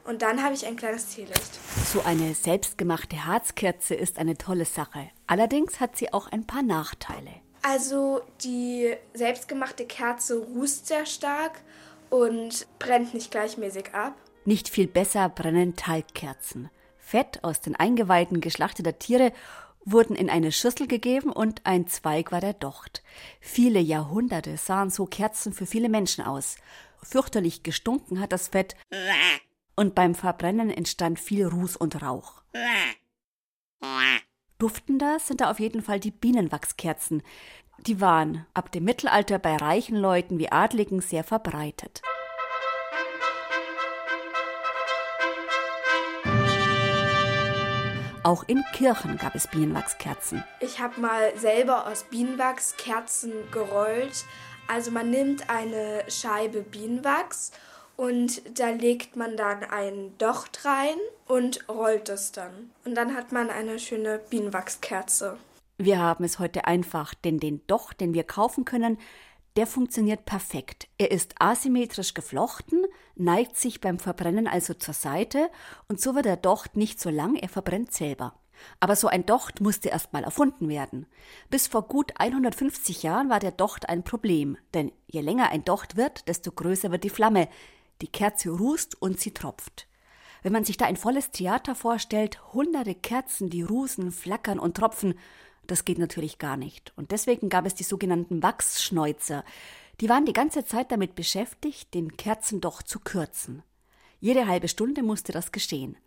Und 0.05 0.21
dann 0.21 0.41
habe 0.41 0.55
ich 0.55 0.65
ein 0.65 0.75
kleines 0.75 1.07
Teelicht. 1.09 1.59
So 1.85 2.01
eine 2.01 2.33
selbstgemachte 2.33 3.25
Harzkerze 3.25 3.95
ist 3.95 4.17
eine 4.17 4.37
tolle 4.37 4.65
Sache. 4.65 5.09
Allerdings 5.27 5.79
hat 5.79 5.97
sie 5.97 6.13
auch 6.13 6.31
ein 6.31 6.47
paar 6.47 6.63
Nachteile. 6.63 7.31
Also 7.61 8.21
die 8.41 8.95
selbstgemachte 9.13 9.85
Kerze 9.85 10.37
rußt 10.37 10.87
sehr 10.87 11.05
stark 11.05 11.61
und 12.09 12.65
brennt 12.79 13.13
nicht 13.13 13.29
gleichmäßig 13.29 13.93
ab. 13.93 14.15
Nicht 14.45 14.69
viel 14.69 14.87
besser 14.87 15.27
brennen 15.29 15.75
Talgkerzen. 15.75 16.69
Fett 16.97 17.43
aus 17.43 17.59
den 17.59 17.75
Eingeweiden 17.75 18.39
geschlachteter 18.39 18.97
Tiere 18.97 19.33
wurden 19.91 20.15
in 20.15 20.29
eine 20.29 20.51
Schüssel 20.51 20.87
gegeben 20.87 21.31
und 21.31 21.65
ein 21.65 21.87
Zweig 21.87 22.31
war 22.31 22.41
der 22.41 22.53
Docht. 22.53 23.03
Viele 23.39 23.79
Jahrhunderte 23.79 24.57
sahen 24.57 24.89
so 24.89 25.05
Kerzen 25.05 25.53
für 25.53 25.65
viele 25.65 25.89
Menschen 25.89 26.23
aus. 26.23 26.57
Fürchterlich 27.01 27.63
gestunken 27.63 28.19
hat 28.19 28.31
das 28.31 28.49
Fett 28.49 28.75
und 29.75 29.95
beim 29.95 30.15
Verbrennen 30.15 30.69
entstand 30.69 31.19
viel 31.19 31.47
Ruß 31.47 31.77
und 31.77 32.01
Rauch. 32.01 32.41
Duftender 34.57 35.19
sind 35.19 35.39
da 35.39 35.49
auf 35.49 35.59
jeden 35.59 35.81
Fall 35.81 36.01
die 36.01 36.11
Bienenwachskerzen. 36.11 37.23
Die 37.87 38.01
waren 38.01 38.45
ab 38.53 38.73
dem 38.73 38.83
Mittelalter 38.83 39.39
bei 39.39 39.55
reichen 39.55 39.95
Leuten 39.95 40.37
wie 40.37 40.51
Adligen 40.51 40.99
sehr 40.99 41.23
verbreitet. 41.23 42.01
Auch 48.23 48.43
in 48.47 48.65
Kirchen 48.73 49.17
gab 49.17 49.33
es 49.33 49.47
Bienenwachskerzen. 49.47 50.43
Ich 50.59 50.81
habe 50.81 50.99
mal 50.99 51.37
selber 51.37 51.87
aus 51.87 52.03
Bienenwachs 52.03 52.75
Kerzen 52.75 53.31
gerollt. 53.49 54.25
Also 54.67 54.91
man 54.91 55.09
nimmt 55.09 55.49
eine 55.49 56.03
Scheibe 56.09 56.61
Bienenwachs 56.61 57.51
und 57.95 58.41
da 58.59 58.71
legt 58.71 59.15
man 59.15 59.37
dann 59.37 59.63
ein 59.63 60.17
Docht 60.17 60.65
rein 60.65 60.97
und 61.27 61.67
rollt 61.69 62.09
es 62.09 62.33
dann. 62.33 62.71
Und 62.83 62.95
dann 62.95 63.15
hat 63.15 63.31
man 63.31 63.49
eine 63.49 63.79
schöne 63.79 64.19
Bienenwachskerze. 64.29 65.37
Wir 65.77 65.99
haben 65.99 66.25
es 66.25 66.39
heute 66.39 66.65
einfach, 66.65 67.13
denn 67.13 67.39
den 67.39 67.65
Docht, 67.67 68.01
den 68.01 68.13
wir 68.13 68.25
kaufen 68.25 68.65
können, 68.65 68.97
der 69.59 69.67
funktioniert 69.67 70.23
perfekt. 70.23 70.87
Er 70.97 71.11
ist 71.11 71.35
asymmetrisch 71.41 72.13
geflochten, 72.13 72.85
neigt 73.15 73.57
sich 73.57 73.81
beim 73.81 73.99
Verbrennen 73.99 74.47
also 74.47 74.73
zur 74.73 74.93
Seite 74.93 75.51
und 75.89 75.99
so 75.99 76.15
wird 76.15 76.23
der 76.23 76.37
Docht 76.37 76.77
nicht 76.77 77.01
so 77.01 77.09
lang, 77.09 77.35
er 77.35 77.49
verbrennt 77.49 77.91
selber. 77.91 78.39
Aber 78.79 78.95
so 78.95 79.09
ein 79.09 79.25
Docht 79.25 79.59
musste 79.59 79.89
erst 79.89 80.13
mal 80.13 80.23
erfunden 80.23 80.69
werden. 80.69 81.07
Bis 81.49 81.67
vor 81.67 81.89
gut 81.89 82.13
150 82.15 83.03
Jahren 83.03 83.29
war 83.29 83.41
der 83.41 83.51
Docht 83.51 83.89
ein 83.89 84.05
Problem, 84.05 84.57
denn 84.73 84.93
je 85.07 85.19
länger 85.19 85.49
ein 85.49 85.65
Docht 85.65 85.97
wird, 85.97 86.29
desto 86.29 86.53
größer 86.53 86.89
wird 86.89 87.03
die 87.03 87.09
Flamme. 87.09 87.49
Die 88.01 88.07
Kerze 88.07 88.51
rußt 88.51 89.01
und 89.01 89.19
sie 89.19 89.33
tropft. 89.33 89.89
Wenn 90.41 90.53
man 90.53 90.63
sich 90.63 90.77
da 90.77 90.85
ein 90.85 90.95
volles 90.95 91.31
Theater 91.31 91.75
vorstellt, 91.75 92.53
hunderte 92.53 92.95
Kerzen, 92.95 93.49
die 93.49 93.63
rußen, 93.63 94.13
flackern 94.13 94.57
und 94.57 94.77
tropfen, 94.77 95.15
das 95.71 95.85
geht 95.85 95.97
natürlich 95.99 96.37
gar 96.37 96.57
nicht. 96.57 96.93
Und 96.95 97.11
deswegen 97.11 97.49
gab 97.49 97.65
es 97.65 97.75
die 97.75 97.83
sogenannten 97.83 98.43
Wachsschneuzer. 98.43 99.43
Die 100.01 100.09
waren 100.09 100.25
die 100.25 100.33
ganze 100.33 100.65
Zeit 100.65 100.91
damit 100.91 101.15
beschäftigt, 101.15 101.93
den 101.93 102.15
Kerzendocht 102.15 102.87
zu 102.87 102.99
kürzen. 102.99 103.63
Jede 104.19 104.47
halbe 104.47 104.67
Stunde 104.67 105.03
musste 105.03 105.31
das 105.31 105.51
geschehen. 105.51 105.97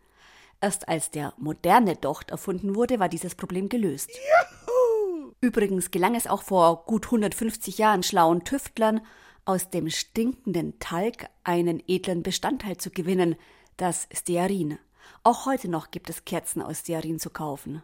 Erst 0.60 0.88
als 0.88 1.10
der 1.10 1.34
moderne 1.38 1.96
Docht 1.96 2.30
erfunden 2.30 2.76
wurde, 2.76 3.00
war 3.00 3.08
dieses 3.08 3.34
Problem 3.34 3.68
gelöst. 3.68 4.10
Juhu! 4.10 5.32
Übrigens 5.40 5.90
gelang 5.90 6.14
es 6.14 6.26
auch 6.26 6.42
vor 6.42 6.84
gut 6.84 7.06
150 7.06 7.78
Jahren 7.78 8.02
schlauen 8.02 8.44
Tüftlern, 8.44 9.00
aus 9.44 9.70
dem 9.70 9.90
stinkenden 9.90 10.78
Talg 10.78 11.28
einen 11.42 11.82
edlen 11.88 12.22
Bestandteil 12.22 12.76
zu 12.76 12.90
gewinnen, 12.90 13.34
das 13.76 14.06
Stearin. 14.12 14.78
Auch 15.24 15.46
heute 15.46 15.68
noch 15.68 15.90
gibt 15.90 16.10
es 16.10 16.24
Kerzen 16.24 16.62
aus 16.62 16.80
Stearin 16.80 17.18
zu 17.18 17.30
kaufen. 17.30 17.82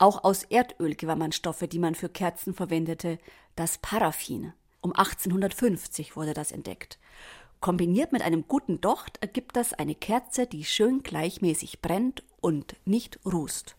Auch 0.00 0.24
aus 0.24 0.44
Erdöl 0.44 0.94
gewann 0.94 1.18
man 1.18 1.30
Stoffe, 1.30 1.68
die 1.68 1.78
man 1.78 1.94
für 1.94 2.08
Kerzen 2.08 2.54
verwendete, 2.54 3.18
das 3.54 3.76
Paraffin. 3.76 4.54
Um 4.80 4.94
1850 4.94 6.16
wurde 6.16 6.32
das 6.32 6.52
entdeckt. 6.52 6.98
Kombiniert 7.60 8.10
mit 8.10 8.22
einem 8.22 8.48
guten 8.48 8.80
Docht 8.80 9.18
ergibt 9.20 9.56
das 9.56 9.74
eine 9.74 9.94
Kerze, 9.94 10.46
die 10.46 10.64
schön 10.64 11.02
gleichmäßig 11.02 11.82
brennt 11.82 12.22
und 12.40 12.76
nicht 12.86 13.20
rußt. 13.26 13.76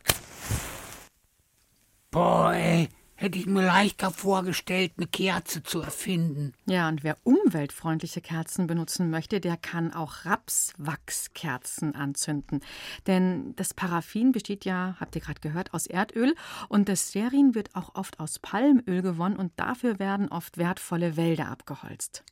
Boah, 2.12 2.54
ey, 2.54 2.88
hätte 3.22 3.38
ich 3.38 3.46
mir 3.46 3.62
leichter 3.62 4.10
vorgestellt, 4.10 4.94
eine 4.98 5.06
Kerze 5.06 5.62
zu 5.62 5.80
erfinden. 5.82 6.54
Ja, 6.66 6.90
und 6.90 7.04
wer 7.04 7.18
umweltfreundliche 7.24 8.20
Kerzen 8.20 8.66
benutzen 8.66 9.12
möchte, 9.12 9.40
der 9.40 9.58
kann 9.58 9.94
auch 9.94 10.26
Rapswachskerzen 10.26 11.94
anzünden. 11.94 12.62
Denn 13.06 13.56
das 13.58 13.76
Paraffin 13.76 14.32
besteht 14.32 14.66
ja, 14.66 14.96
habt 15.00 15.16
ihr 15.16 15.22
gerade 15.22 15.40
gehört, 15.40 15.74
aus 15.76 15.86
Erdöl 15.86 16.34
und 16.68 16.90
das 16.90 17.10
Stearin 17.10 17.54
wird 17.54 17.76
auch 17.76 17.94
oft 17.94 18.20
aus 18.20 18.40
Palmöl 18.40 19.04
gewonnen 19.04 19.38
und 19.38 19.52
dafür 19.56 20.00
werden 20.00 20.30
oft 20.30 20.58
wertvolle 20.58 21.16
Wälder 21.16 21.48
abgeholzt. 21.50 22.24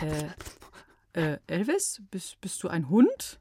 Äh, 0.00 0.28
äh, 1.20 1.38
Elvis, 1.46 2.00
bist, 2.10 2.40
bist 2.40 2.62
du 2.62 2.68
ein 2.68 2.88
Hund? 2.88 3.38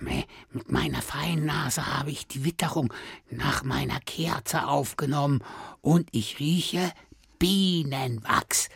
Mit 0.00 0.70
meiner 0.72 1.02
feinen 1.02 1.46
Nase 1.46 1.86
habe 1.86 2.10
ich 2.10 2.26
die 2.26 2.44
Witterung 2.44 2.92
nach 3.30 3.62
meiner 3.62 4.00
Kerze 4.00 4.66
aufgenommen 4.66 5.42
und 5.80 6.08
ich 6.12 6.40
rieche 6.40 6.92
Bienenwachs. 7.38 8.68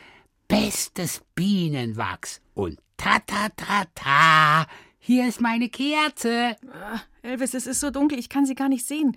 Bestes 0.48 1.22
Bienenwachs. 1.34 2.40
Und 2.54 2.78
ta 2.96 3.18
ta 3.20 3.48
ta 3.56 3.84
ta, 3.94 4.66
hier 4.98 5.28
ist 5.28 5.40
meine 5.40 5.68
Kerze. 5.68 6.56
Äh, 7.22 7.30
Elvis, 7.32 7.52
es 7.52 7.66
ist 7.66 7.80
so 7.80 7.90
dunkel, 7.90 8.18
ich 8.18 8.28
kann 8.28 8.46
sie 8.46 8.54
gar 8.54 8.68
nicht 8.68 8.86
sehen. 8.86 9.16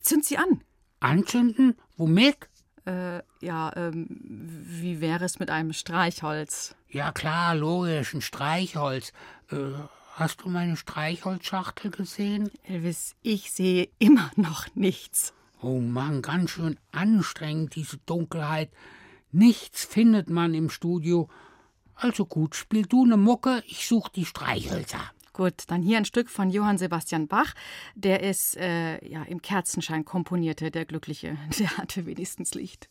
Zünd 0.00 0.24
sie 0.24 0.38
an. 0.38 0.62
Anzünden? 1.00 1.76
Womit? 1.96 2.36
Äh, 2.84 3.22
ja, 3.40 3.72
ähm, 3.74 4.06
wie 4.08 5.00
wäre 5.00 5.24
es 5.24 5.40
mit 5.40 5.50
einem 5.50 5.72
Streichholz? 5.72 6.76
Ja 6.88 7.10
klar, 7.10 7.56
logisch, 7.56 8.14
ein 8.14 8.20
Streichholz. 8.20 9.12
Äh, 9.50 9.56
Hast 10.18 10.40
du 10.40 10.48
meine 10.48 10.78
Streichholzschachtel 10.78 11.90
gesehen? 11.90 12.50
Elvis, 12.62 13.14
ich 13.20 13.52
sehe 13.52 13.90
immer 13.98 14.30
noch 14.36 14.66
nichts. 14.74 15.34
Oh 15.60 15.78
Mann, 15.78 16.22
ganz 16.22 16.52
schön 16.52 16.78
anstrengend, 16.90 17.74
diese 17.74 17.98
Dunkelheit. 17.98 18.70
Nichts 19.30 19.84
findet 19.84 20.30
man 20.30 20.54
im 20.54 20.70
Studio. 20.70 21.28
Also 21.94 22.24
gut, 22.24 22.54
spiel 22.54 22.86
du 22.86 23.04
ne 23.04 23.18
Mucke, 23.18 23.62
ich 23.66 23.86
such 23.86 24.08
die 24.08 24.24
Streichhölzer. 24.24 25.02
Gut, 25.34 25.64
dann 25.66 25.82
hier 25.82 25.98
ein 25.98 26.06
Stück 26.06 26.30
von 26.30 26.48
Johann 26.48 26.78
Sebastian 26.78 27.28
Bach. 27.28 27.52
Der 27.94 28.22
ist 28.22 28.56
äh, 28.56 29.06
ja 29.06 29.22
im 29.24 29.42
Kerzenschein 29.42 30.06
komponierte, 30.06 30.70
der 30.70 30.86
Glückliche. 30.86 31.36
Der 31.58 31.76
hatte 31.76 32.06
wenigstens 32.06 32.54
Licht. 32.54 32.88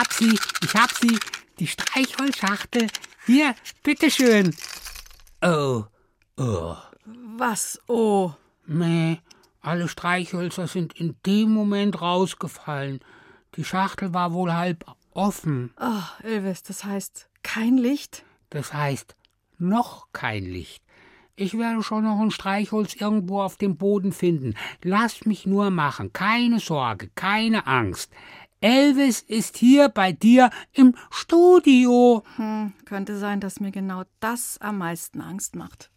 Hab 0.00 0.14
sie, 0.14 0.38
ich 0.62 0.74
hab 0.74 0.94
sie, 0.94 1.18
die 1.58 1.66
Streichholzschachtel. 1.66 2.86
Hier, 3.26 3.54
bitteschön. 3.82 4.56
Oh, 5.42 5.84
oh. 6.38 6.76
Was? 7.36 7.78
Oh. 7.86 8.32
Meh, 8.64 9.18
alle 9.60 9.88
Streichhölzer 9.88 10.68
sind 10.68 10.94
in 10.94 11.16
dem 11.26 11.50
Moment 11.50 12.00
rausgefallen. 12.00 13.00
Die 13.56 13.64
Schachtel 13.64 14.14
war 14.14 14.32
wohl 14.32 14.54
halb 14.54 14.86
offen. 15.12 15.74
Oh, 15.78 16.24
Elvis, 16.26 16.62
das 16.62 16.84
heißt 16.84 17.28
kein 17.42 17.76
Licht? 17.76 18.24
Das 18.48 18.72
heißt 18.72 19.16
noch 19.58 20.06
kein 20.14 20.44
Licht. 20.44 20.82
Ich 21.36 21.56
werde 21.56 21.82
schon 21.82 22.04
noch 22.04 22.20
ein 22.20 22.30
Streichholz 22.30 22.94
irgendwo 22.94 23.40
auf 23.40 23.56
dem 23.56 23.76
Boden 23.78 24.12
finden. 24.12 24.54
Lass 24.82 25.24
mich 25.24 25.46
nur 25.46 25.70
machen. 25.70 26.12
Keine 26.12 26.60
Sorge, 26.60 27.08
keine 27.14 27.66
Angst. 27.66 28.12
Elvis 28.60 29.22
ist 29.22 29.56
hier 29.56 29.88
bei 29.88 30.12
dir 30.12 30.50
im 30.72 30.94
Studio. 31.10 32.22
Hm, 32.36 32.74
könnte 32.84 33.18
sein, 33.18 33.40
dass 33.40 33.60
mir 33.60 33.70
genau 33.70 34.02
das 34.20 34.58
am 34.60 34.78
meisten 34.78 35.20
Angst 35.20 35.56
macht. 35.56 35.90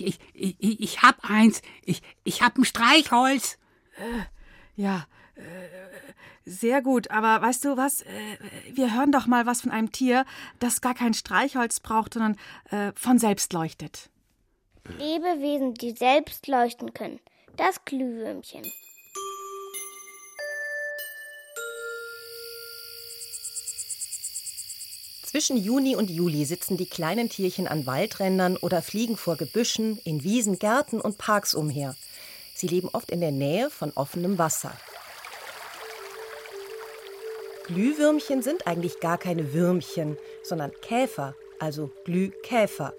Ich, 0.00 0.18
ich, 0.34 0.56
ich, 0.58 0.80
ich 0.80 1.02
hab 1.02 1.28
eins. 1.28 1.62
Ich, 1.84 2.02
ich 2.24 2.42
hab 2.42 2.56
ein 2.56 2.64
Streichholz. 2.64 3.58
Äh, 3.96 4.80
ja, 4.80 5.06
äh, 5.36 5.42
sehr 6.44 6.82
gut. 6.82 7.10
Aber 7.10 7.40
weißt 7.40 7.64
du 7.64 7.76
was? 7.76 8.02
Äh, 8.02 8.38
wir 8.72 8.94
hören 8.94 9.12
doch 9.12 9.26
mal 9.26 9.46
was 9.46 9.62
von 9.62 9.70
einem 9.70 9.92
Tier, 9.92 10.24
das 10.58 10.80
gar 10.80 10.94
kein 10.94 11.14
Streichholz 11.14 11.80
braucht, 11.80 12.14
sondern 12.14 12.36
äh, 12.70 12.92
von 12.96 13.18
selbst 13.18 13.52
leuchtet. 13.52 14.10
Lebewesen, 14.98 15.74
die 15.74 15.92
selbst 15.92 16.46
leuchten 16.46 16.92
können. 16.92 17.20
Das 17.56 17.84
Glühwürmchen. 17.84 18.64
Zwischen 25.34 25.56
Juni 25.56 25.96
und 25.96 26.10
Juli 26.10 26.44
sitzen 26.44 26.76
die 26.76 26.88
kleinen 26.88 27.28
Tierchen 27.28 27.66
an 27.66 27.86
Waldrändern 27.86 28.56
oder 28.56 28.82
fliegen 28.82 29.16
vor 29.16 29.34
Gebüschen, 29.34 29.98
in 30.04 30.22
Wiesen, 30.22 30.60
Gärten 30.60 31.00
und 31.00 31.18
Parks 31.18 31.56
umher. 31.56 31.96
Sie 32.54 32.68
leben 32.68 32.88
oft 32.92 33.10
in 33.10 33.20
der 33.20 33.32
Nähe 33.32 33.68
von 33.68 33.90
offenem 33.96 34.38
Wasser. 34.38 34.70
Glühwürmchen 37.64 38.42
sind 38.42 38.68
eigentlich 38.68 39.00
gar 39.00 39.18
keine 39.18 39.52
Würmchen, 39.52 40.18
sondern 40.44 40.70
Käfer, 40.82 41.34
also 41.58 41.90
Glühkäfer. 42.04 42.94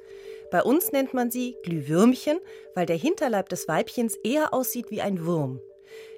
Bei 0.52 0.62
uns 0.62 0.92
nennt 0.92 1.14
man 1.14 1.32
sie 1.32 1.56
Glühwürmchen, 1.64 2.42
weil 2.74 2.86
der 2.86 2.98
Hinterleib 2.98 3.48
des 3.48 3.70
Weibchens 3.70 4.18
eher 4.26 4.54
aussieht 4.54 4.92
wie 4.92 5.00
ein 5.00 5.26
Wurm. 5.26 5.62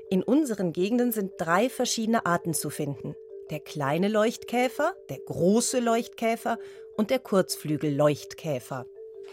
In 0.10 0.24
unseren 0.24 0.74
Gegenden 0.74 1.12
sind 1.12 1.34
drei 1.38 1.70
verschiedene 1.70 2.26
Arten 2.26 2.56
zu 2.56 2.72
finden 2.72 3.16
der 3.50 3.60
kleine 3.60 4.08
Leuchtkäfer, 4.08 4.96
der 5.10 5.20
große 5.20 5.80
Leuchtkäfer 5.80 6.60
und 6.96 7.10
der 7.10 7.20
Kurzflügelleuchtkäfer. 7.20 8.86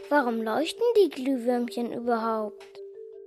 Warum 0.09 0.43
leuchten 0.43 0.85
die 0.97 1.11
Glühwürmchen 1.11 1.93
überhaupt? 1.93 2.83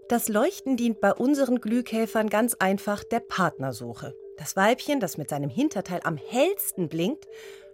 Das 0.09 0.29
Leuchten 0.29 0.77
dient 0.77 1.01
bei 1.01 1.13
unseren 1.13 1.59
Glühkäfern 1.59 2.29
ganz 2.29 2.53
einfach 2.53 3.03
der 3.03 3.19
Partnersuche. 3.19 4.15
Das 4.37 4.55
Weibchen, 4.55 4.99
das 4.99 5.17
mit 5.17 5.29
seinem 5.29 5.49
Hinterteil 5.49 5.99
am 6.03 6.15
hellsten 6.15 6.87
blinkt, 6.87 7.25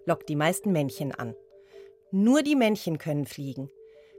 lockt 0.06 0.28
die 0.28 0.36
meisten 0.36 0.72
Männchen 0.72 1.12
an. 1.12 1.36
Nur 2.10 2.42
die 2.42 2.56
Männchen 2.56 2.98
können 2.98 3.26
fliegen. 3.26 3.70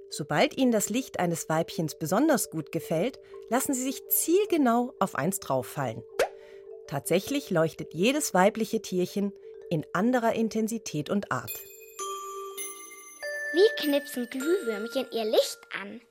Sobald 0.10 0.56
ihnen 0.58 0.72
das 0.72 0.90
Licht 0.90 1.20
eines 1.20 1.50
Weibchens 1.50 1.96
besonders 1.96 2.50
gut 2.50 2.72
gefällt, 2.72 3.20
lassen 3.50 3.74
sie 3.74 3.84
sich 3.84 4.08
zielgenau 4.08 4.94
auf 5.00 5.16
eins 5.16 5.40
drauffallen. 5.40 6.04
Tatsächlich 6.88 7.50
leuchtet 7.50 7.94
jedes 7.94 8.34
weibliche 8.34 8.82
Tierchen 8.82 9.34
in 9.70 9.86
anderer 9.94 10.34
Intensität 10.34 11.10
und 11.10 11.32
Art. 11.32 11.52
Wie 13.54 13.84
knipsen 13.84 14.30
Glühwürmchen 14.30 15.08
ihr 15.12 15.26
Licht 15.26 15.60
an? 15.82 16.02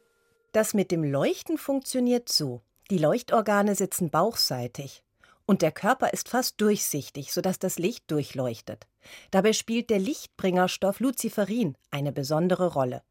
Das 0.53 0.75
mit 0.75 0.91
dem 0.91 1.05
Leuchten 1.05 1.59
funktioniert 1.59 2.29
so. 2.29 2.63
Die 2.91 2.99
Leuchtorgane 2.99 3.75
sitzen 3.75 4.11
bauchseitig 4.11 5.03
und 5.47 5.63
der 5.63 5.73
Körper 5.73 6.13
ist 6.13 6.29
fast 6.29 6.61
durchsichtig, 6.61 7.33
sodass 7.33 7.59
das 7.59 7.79
Licht 7.79 8.11
durchleuchtet. 8.11 8.87
Dabei 9.31 9.53
spielt 9.53 9.91
der 9.91 9.99
Lichtbringerstoff 9.99 11.01
Luciferin 11.01 11.77
eine 11.91 12.13
besondere 12.13 12.73
Rolle. 12.73 13.03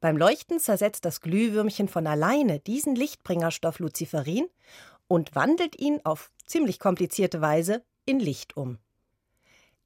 Beim 0.00 0.16
Leuchten 0.16 0.58
zersetzt 0.58 1.04
das 1.04 1.20
Glühwürmchen 1.20 1.88
von 1.88 2.06
alleine 2.06 2.60
diesen 2.60 2.94
Lichtbringerstoff 2.94 3.78
Luciferin 3.78 4.46
und 5.12 5.34
wandelt 5.34 5.78
ihn 5.78 6.00
auf 6.04 6.30
ziemlich 6.46 6.78
komplizierte 6.78 7.42
Weise 7.42 7.84
in 8.06 8.18
Licht 8.18 8.56
um. 8.56 8.78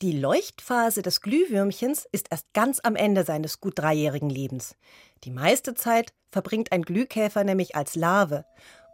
Die 0.01 0.13
Leuchtphase 0.13 1.03
des 1.03 1.21
Glühwürmchens 1.21 2.07
ist 2.13 2.29
erst 2.31 2.53
ganz 2.53 2.79
am 2.85 2.95
Ende 2.95 3.25
seines 3.25 3.61
gut 3.61 3.77
dreijährigen 3.77 4.31
Lebens. 4.31 4.77
Die 5.25 5.33
meiste 5.33 5.75
Zeit 5.75 6.15
verbringt 6.31 6.71
ein 6.71 6.83
Glühkäfer 6.83 7.43
nämlich 7.43 7.75
als 7.75 7.97
Larve 7.97 8.45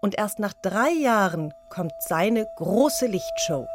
und 0.01 0.17
erst 0.17 0.39
nach 0.39 0.55
drei 0.55 0.91
Jahren 0.91 1.53
kommt 1.69 1.93
seine 2.01 2.47
große 2.57 3.09
Lichtshow. 3.09 3.67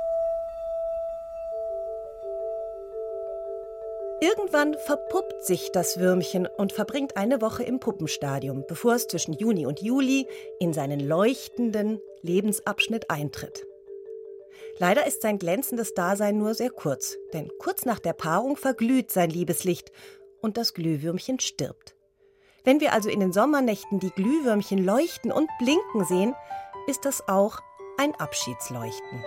Irgendwann 4.19 4.75
verpuppt 4.85 5.45
sich 5.45 5.71
das 5.71 5.99
Würmchen 5.99 6.47
und 6.57 6.73
verbringt 6.73 7.17
eine 7.17 7.39
Woche 7.39 7.61
im 7.63 7.79
Puppenstadium, 7.79 8.65
bevor 8.67 8.95
es 8.95 9.07
zwischen 9.07 9.33
Juni 9.33 9.67
und 9.67 9.79
Juli 9.81 10.27
in 10.59 10.73
seinen 10.73 10.99
leuchtenden 10.99 12.01
Lebensabschnitt 12.23 13.11
eintritt. 13.11 13.67
Leider 14.79 15.05
ist 15.05 15.21
sein 15.21 15.37
glänzendes 15.37 15.93
Dasein 15.93 16.39
nur 16.39 16.55
sehr 16.55 16.71
kurz, 16.71 17.15
denn 17.33 17.51
kurz 17.59 17.85
nach 17.85 17.99
der 17.99 18.13
Paarung 18.13 18.57
verglüht 18.57 19.11
sein 19.11 19.29
Liebeslicht 19.29 19.91
und 20.41 20.57
das 20.57 20.73
Glühwürmchen 20.73 21.39
stirbt. 21.39 21.95
Wenn 22.63 22.79
wir 22.79 22.93
also 22.93 23.09
in 23.09 23.19
den 23.19 23.31
Sommernächten 23.31 23.99
die 23.99 24.11
Glühwürmchen 24.11 24.83
leuchten 24.83 25.31
und 25.31 25.47
blinken 25.59 26.05
sehen, 26.05 26.33
ist 26.87 27.05
das 27.05 27.27
auch 27.27 27.59
ein 27.97 28.15
Abschiedsleuchten. 28.15 29.23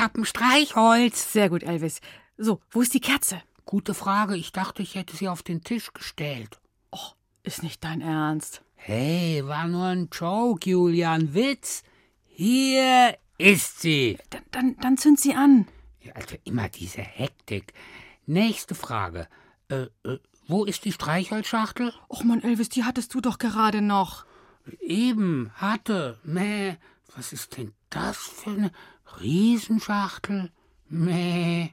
Ich, 0.00 0.04
hab 0.04 0.16
ein 0.16 0.24
Streichholz. 0.24 1.30
Sehr 1.30 1.50
gut, 1.50 1.62
Elvis. 1.62 2.00
So, 2.38 2.62
wo 2.70 2.80
ist 2.80 2.94
die 2.94 3.02
Kerze? 3.02 3.42
Gute 3.66 3.92
Frage. 3.92 4.34
Ich 4.34 4.50
dachte, 4.50 4.80
ich 4.80 4.94
hätte 4.94 5.14
sie 5.14 5.28
auf 5.28 5.42
den 5.42 5.62
Tisch 5.62 5.92
gestellt. 5.92 6.58
Oh, 6.90 7.10
ist 7.42 7.62
nicht 7.62 7.84
dein 7.84 8.00
Ernst. 8.00 8.62
Hey, 8.76 9.42
war 9.44 9.68
nur 9.68 9.84
ein 9.84 10.08
Joke, 10.10 10.70
Julian. 10.70 11.34
Witz. 11.34 11.82
Hier 12.24 13.14
ist 13.36 13.82
sie. 13.82 14.16
Dann, 14.30 14.42
dann, 14.52 14.76
dann 14.78 14.96
zünd 14.96 15.20
sie 15.20 15.34
an. 15.34 15.68
Ja, 16.00 16.14
also 16.14 16.36
immer 16.44 16.70
diese 16.70 17.02
Hektik. 17.02 17.74
Nächste 18.24 18.74
Frage. 18.74 19.28
Äh, 19.68 19.88
äh, 20.04 20.18
wo 20.48 20.64
ist 20.64 20.86
die 20.86 20.92
Streichholzschachtel? 20.92 21.92
Och 22.08 22.24
Mann, 22.24 22.42
Elvis, 22.42 22.70
die 22.70 22.84
hattest 22.84 23.12
du 23.12 23.20
doch 23.20 23.36
gerade 23.36 23.82
noch. 23.82 24.24
Eben, 24.80 25.50
hatte. 25.56 26.18
Mäh. 26.24 26.76
Was 27.16 27.34
ist 27.34 27.58
denn 27.58 27.74
das 27.90 28.16
für 28.16 28.50
eine 28.50 28.72
Riesenschachtel? 29.20 30.50
Mäh. 30.88 31.70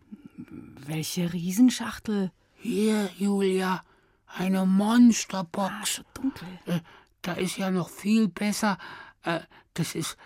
Welche 0.85 1.31
Riesenschachtel? 1.33 2.31
Hier, 2.55 3.09
Julia. 3.17 3.83
Eine 4.27 4.65
Monsterbox. 4.65 5.73
Ah, 5.73 5.85
so 5.85 6.03
dunkel. 6.13 6.47
Äh, 6.65 6.79
da 7.21 7.33
ist 7.33 7.57
ja 7.57 7.71
noch 7.71 7.89
viel 7.89 8.27
besser. 8.27 8.77
Äh, 9.23 9.39
das 9.73 9.95
ist 9.95 10.17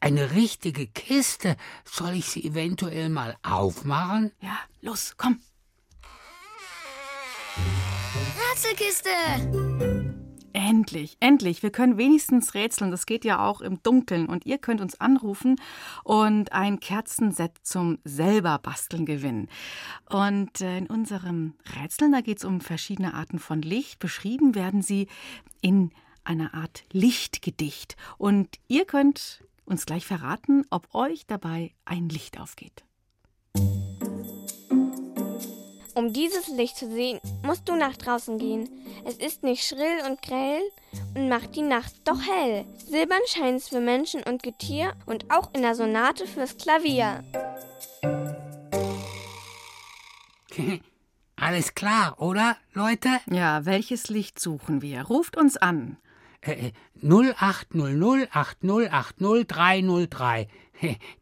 eine 0.00 0.32
richtige 0.32 0.86
Kiste. 0.86 1.56
Soll 1.84 2.14
ich 2.14 2.26
sie 2.26 2.44
eventuell 2.44 3.08
mal 3.08 3.36
aufmachen? 3.42 4.32
Ja, 4.40 4.58
los, 4.80 5.14
komm. 5.16 5.40
Rätselkiste! 8.38 9.95
Endlich, 10.58 11.18
endlich. 11.20 11.62
Wir 11.62 11.70
können 11.70 11.98
wenigstens 11.98 12.54
rätseln. 12.54 12.90
Das 12.90 13.04
geht 13.04 13.26
ja 13.26 13.46
auch 13.46 13.60
im 13.60 13.82
Dunkeln. 13.82 14.24
Und 14.24 14.46
ihr 14.46 14.56
könnt 14.56 14.80
uns 14.80 14.98
anrufen 14.98 15.60
und 16.02 16.52
ein 16.52 16.80
Kerzenset 16.80 17.52
zum 17.62 17.98
selber 18.04 18.58
basteln 18.58 19.04
gewinnen. 19.04 19.50
Und 20.08 20.62
äh, 20.62 20.78
in 20.78 20.86
unserem 20.86 21.56
Rätseln, 21.78 22.12
da 22.12 22.22
geht 22.22 22.38
es 22.38 22.46
um 22.46 22.62
verschiedene 22.62 23.12
Arten 23.12 23.38
von 23.38 23.60
Licht. 23.60 23.98
Beschrieben 23.98 24.54
werden 24.54 24.80
sie 24.80 25.08
in 25.60 25.90
einer 26.24 26.54
Art 26.54 26.84
Lichtgedicht. 26.90 27.98
Und 28.16 28.56
ihr 28.66 28.86
könnt 28.86 29.44
uns 29.66 29.84
gleich 29.84 30.06
verraten, 30.06 30.64
ob 30.70 30.94
euch 30.94 31.26
dabei 31.26 31.74
ein 31.84 32.08
Licht 32.08 32.40
aufgeht. 32.40 32.86
Um 35.96 36.12
dieses 36.12 36.48
Licht 36.48 36.76
zu 36.76 36.92
sehen, 36.92 37.20
musst 37.42 37.66
du 37.70 37.74
nach 37.74 37.96
draußen 37.96 38.36
gehen. 38.36 38.68
Es 39.06 39.14
ist 39.14 39.42
nicht 39.42 39.64
schrill 39.64 40.02
und 40.06 40.20
grell 40.20 40.60
und 41.14 41.30
macht 41.30 41.56
die 41.56 41.62
Nacht 41.62 41.94
doch 42.04 42.20
hell. 42.20 42.66
Silbern 42.86 43.22
scheint's 43.26 43.70
für 43.70 43.80
Menschen 43.80 44.22
und 44.22 44.42
Getier 44.42 44.92
und 45.06 45.30
auch 45.30 45.48
in 45.54 45.62
der 45.62 45.74
Sonate 45.74 46.26
fürs 46.26 46.58
Klavier. 46.58 47.24
Alles 51.36 51.74
klar, 51.74 52.20
oder, 52.20 52.58
Leute? 52.74 53.08
Ja, 53.30 53.64
welches 53.64 54.10
Licht 54.10 54.38
suchen 54.38 54.82
wir? 54.82 55.00
Ruft 55.04 55.38
uns 55.38 55.56
an. 55.56 55.96
Äh, 56.42 56.72
0800 57.02 58.36
8080 58.36 59.46
303. 59.46 60.48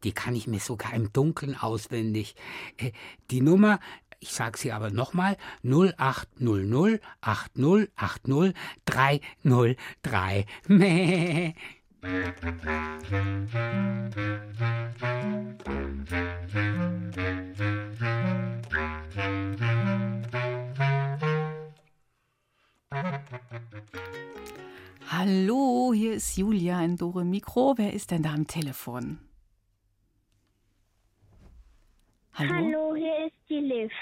Die 0.02 0.12
kann 0.12 0.34
ich 0.34 0.46
mir 0.46 0.60
sogar 0.60 0.94
im 0.94 1.12
Dunkeln 1.12 1.56
auswendig. 1.56 2.34
Äh, 2.76 2.92
Die 3.30 3.40
Nummer, 3.40 3.80
ich 4.24 4.32
sag 4.32 4.56
sie 4.56 4.72
aber 4.72 4.90
nochmal, 4.90 5.36
0800 5.62 7.00
8080 7.20 8.54
303. 8.86 10.46
Mäh. 10.66 11.52
Hallo, 25.10 25.92
hier 25.94 26.14
ist 26.14 26.36
Julia 26.38 26.82
in 26.82 26.96
Dore 26.96 27.26
Mikro. 27.26 27.74
Wer 27.76 27.92
ist 27.92 28.10
denn 28.10 28.22
da 28.22 28.32
am 28.32 28.46
Telefon? 28.46 29.18
Hallo? 32.34 32.52
Hallo, 32.52 32.94
hier 32.96 33.26
ist 33.26 33.36
die 33.48 33.60
Liv. 33.60 33.92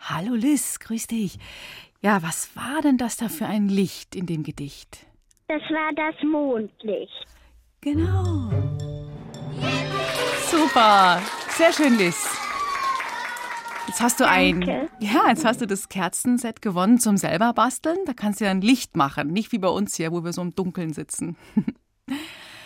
Hallo 0.00 0.34
Liz, 0.34 0.78
grüß 0.78 1.06
dich. 1.06 1.38
Ja, 2.00 2.22
was 2.22 2.54
war 2.56 2.82
denn 2.82 2.96
das 2.98 3.16
da 3.16 3.28
für 3.28 3.46
ein 3.46 3.68
Licht 3.68 4.14
in 4.14 4.26
dem 4.26 4.42
Gedicht? 4.42 5.06
Das 5.48 5.62
war 5.62 5.92
das 5.94 6.14
Mondlicht. 6.22 7.26
Genau. 7.80 8.50
Super, 10.50 11.20
sehr 11.50 11.72
schön, 11.72 11.98
Liz. 11.98 12.38
Jetzt 13.86 14.00
hast 14.00 14.18
du 14.20 14.26
ein, 14.26 14.62
Danke. 14.62 14.88
ja, 15.00 15.28
jetzt 15.28 15.44
hast 15.44 15.60
du 15.60 15.66
das 15.66 15.90
Kerzenset 15.90 16.62
gewonnen 16.62 16.98
zum 16.98 17.18
selber 17.18 17.52
basteln. 17.52 17.98
Da 18.06 18.14
kannst 18.14 18.40
du 18.40 18.46
ja 18.46 18.50
ein 18.50 18.62
Licht 18.62 18.96
machen, 18.96 19.28
nicht 19.28 19.52
wie 19.52 19.58
bei 19.58 19.68
uns 19.68 19.94
hier, 19.94 20.10
wo 20.10 20.24
wir 20.24 20.32
so 20.32 20.40
im 20.40 20.54
Dunkeln 20.54 20.92
sitzen. 20.92 21.36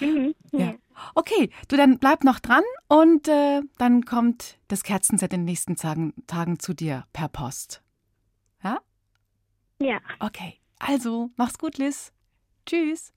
Mhm. 0.01 0.33
Ja. 0.53 0.75
Okay, 1.15 1.51
du 1.69 1.77
dann 1.77 1.99
bleib 1.99 2.25
noch 2.25 2.39
dran 2.41 2.63
und 2.89 3.29
äh, 3.29 3.63
dann 3.79 4.05
kommt 4.05 4.59
das 4.69 4.83
Kerzenset 4.83 5.33
in 5.33 5.41
den 5.41 5.45
nächsten 5.47 5.77
Tagen, 5.77 6.15
Tagen 6.27 6.59
zu 6.59 6.75
dir 6.75 7.07
per 7.13 7.29
Post. 7.29 7.83
Ja? 8.63 8.79
Ja. 9.81 9.99
Okay, 10.21 10.59
also 10.79 11.31
mach's 11.37 11.59
gut, 11.59 11.79
Liz. 11.79 12.13
Tschüss. 12.67 13.13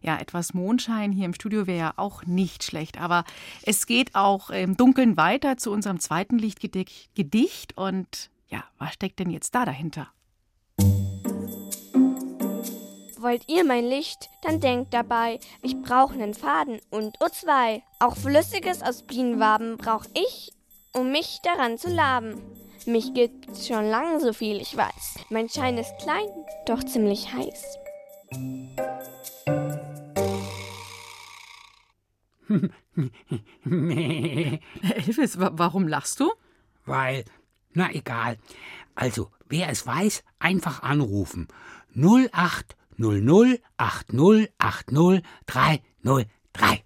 Ja, 0.00 0.18
etwas 0.18 0.54
Mondschein 0.54 1.12
hier 1.12 1.26
im 1.26 1.34
Studio 1.34 1.66
wäre 1.66 1.78
ja 1.78 1.94
auch 1.96 2.24
nicht 2.24 2.64
schlecht, 2.64 3.00
aber 3.00 3.24
es 3.62 3.86
geht 3.86 4.14
auch 4.14 4.50
im 4.50 4.76
Dunkeln 4.76 5.16
weiter 5.16 5.56
zu 5.56 5.72
unserem 5.72 6.00
zweiten 6.00 6.38
Lichtgedicht 6.38 7.14
Gedicht 7.14 7.76
und 7.76 8.30
ja, 8.48 8.64
was 8.78 8.94
steckt 8.94 9.18
denn 9.18 9.30
jetzt 9.30 9.54
da 9.54 9.64
dahinter? 9.64 10.08
Wollt 13.20 13.48
ihr 13.48 13.64
mein 13.64 13.84
Licht? 13.84 14.30
Dann 14.42 14.60
denkt 14.60 14.94
dabei, 14.94 15.40
ich 15.60 15.76
brauch 15.82 16.12
nen 16.12 16.34
Faden 16.34 16.80
und 16.90 17.18
O2. 17.18 17.82
Auch 17.98 18.16
Flüssiges 18.16 18.80
aus 18.80 19.02
Bienenwaben 19.02 19.76
brauch 19.76 20.04
ich, 20.14 20.52
um 20.92 21.10
mich 21.10 21.40
daran 21.42 21.78
zu 21.78 21.88
laben. 21.88 22.40
Mich 22.86 23.14
gibt's 23.14 23.66
schon 23.66 23.86
lang 23.90 24.20
so 24.20 24.32
viel 24.32 24.60
ich 24.60 24.76
weiß. 24.76 25.18
Mein 25.30 25.48
Schein 25.48 25.78
ist 25.78 25.92
klein, 25.98 26.28
doch 26.66 26.84
ziemlich 26.84 27.32
heiß. 27.32 27.78
Mäh. 33.64 34.60
Elvis, 34.94 35.40
wa 35.40 35.50
warum 35.54 35.88
lachst 35.88 36.20
du? 36.20 36.30
Weil, 36.86 37.24
na 37.72 37.90
egal. 37.90 38.38
Also, 38.94 39.32
wer 39.48 39.70
es 39.70 39.84
weiß, 39.84 40.22
einfach 40.38 40.84
anrufen. 40.84 41.48
0800 42.98 43.62
80 43.78 44.52
80 44.58 45.22
303. 45.46 46.84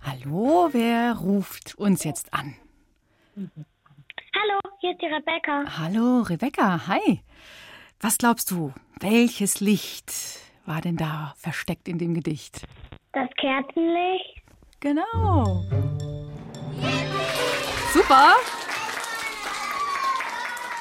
Hallo, 0.00 0.68
wer 0.72 1.14
ruft 1.14 1.76
uns 1.76 2.02
jetzt 2.02 2.34
an? 2.34 2.56
Hallo, 3.36 4.60
hier 4.80 4.92
ist 4.92 5.00
die 5.00 5.06
Rebecca. 5.06 5.64
Hallo, 5.78 6.22
Rebecca, 6.22 6.88
hi. 6.88 7.20
Was 8.00 8.18
glaubst 8.18 8.50
du, 8.50 8.72
welches 8.98 9.60
Licht 9.60 10.12
war 10.66 10.80
denn 10.80 10.96
da 10.96 11.34
versteckt 11.36 11.86
in 11.86 11.98
dem 11.98 12.14
Gedicht? 12.14 12.66
Das 13.12 13.28
Kerzenlicht. 13.36 14.42
Genau. 14.80 15.64
Super. 17.92 18.34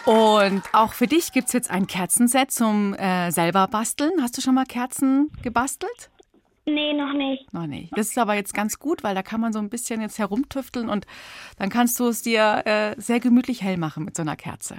Und 0.05 0.63
auch 0.73 0.93
für 0.93 1.07
dich 1.07 1.33
gibt 1.33 1.47
es 1.47 1.53
jetzt 1.53 1.69
ein 1.69 1.87
Kerzenset 1.87 2.51
zum 2.51 2.93
äh, 2.93 3.31
selber 3.31 3.67
basteln. 3.67 4.11
Hast 4.21 4.37
du 4.37 4.41
schon 4.41 4.55
mal 4.55 4.65
Kerzen 4.65 5.31
gebastelt? 5.41 6.09
Nee, 6.65 6.93
noch 6.93 7.13
nicht. 7.13 7.51
Noch 7.53 7.65
nicht. 7.65 7.97
Das 7.97 8.07
ist 8.07 8.17
aber 8.17 8.35
jetzt 8.35 8.53
ganz 8.53 8.77
gut, 8.77 9.03
weil 9.03 9.15
da 9.15 9.23
kann 9.23 9.41
man 9.41 9.53
so 9.53 9.59
ein 9.59 9.69
bisschen 9.69 10.01
jetzt 10.01 10.19
herumtüfteln 10.19 10.89
und 10.89 11.05
dann 11.57 11.69
kannst 11.69 11.99
du 11.99 12.07
es 12.07 12.21
dir 12.21 12.63
äh, 12.65 12.95
sehr 12.97 13.19
gemütlich 13.19 13.63
hell 13.63 13.77
machen 13.77 14.03
mit 14.03 14.15
so 14.15 14.21
einer 14.21 14.35
Kerze. 14.35 14.77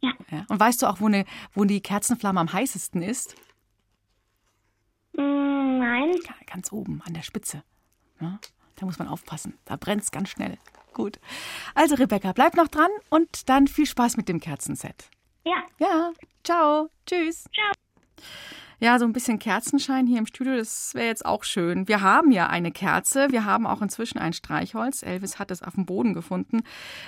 Ja. 0.00 0.12
ja. 0.30 0.44
Und 0.48 0.60
weißt 0.60 0.82
du 0.82 0.86
auch, 0.86 1.00
wo, 1.00 1.08
ne, 1.08 1.24
wo 1.54 1.64
die 1.64 1.80
Kerzenflamme 1.80 2.40
am 2.40 2.52
heißesten 2.52 3.02
ist? 3.02 3.34
Mm, 5.20 5.78
nein. 5.78 6.14
Ja, 6.24 6.34
ganz 6.46 6.72
oben 6.72 7.02
an 7.06 7.14
der 7.14 7.22
Spitze. 7.22 7.62
Ja, 8.20 8.38
da 8.76 8.86
muss 8.86 8.98
man 8.98 9.08
aufpassen. 9.08 9.58
Da 9.64 9.76
brennt 9.76 10.02
es 10.02 10.10
ganz 10.10 10.30
schnell. 10.30 10.58
Gut. 10.92 11.20
Also, 11.74 11.94
Rebecca, 11.94 12.32
bleib 12.32 12.54
noch 12.54 12.68
dran 12.68 12.90
und 13.08 13.48
dann 13.48 13.66
viel 13.66 13.86
Spaß 13.86 14.16
mit 14.16 14.28
dem 14.28 14.40
Kerzenset. 14.40 15.08
Ja. 15.44 15.62
Ja, 15.78 16.12
ciao. 16.44 16.90
Tschüss. 17.06 17.44
Ciao. 17.54 17.72
Ja, 18.82 18.98
so 18.98 19.04
ein 19.04 19.12
bisschen 19.12 19.38
Kerzenschein 19.38 20.06
hier 20.06 20.18
im 20.18 20.26
Studio, 20.26 20.56
das 20.56 20.94
wäre 20.94 21.06
jetzt 21.06 21.26
auch 21.26 21.44
schön. 21.44 21.86
Wir 21.86 22.00
haben 22.00 22.32
ja 22.32 22.46
eine 22.46 22.72
Kerze, 22.72 23.30
wir 23.30 23.44
haben 23.44 23.66
auch 23.66 23.82
inzwischen 23.82 24.16
ein 24.18 24.32
Streichholz. 24.32 25.02
Elvis 25.02 25.38
hat 25.38 25.50
es 25.50 25.62
auf 25.62 25.74
dem 25.74 25.84
Boden 25.84 26.14
gefunden. 26.14 26.62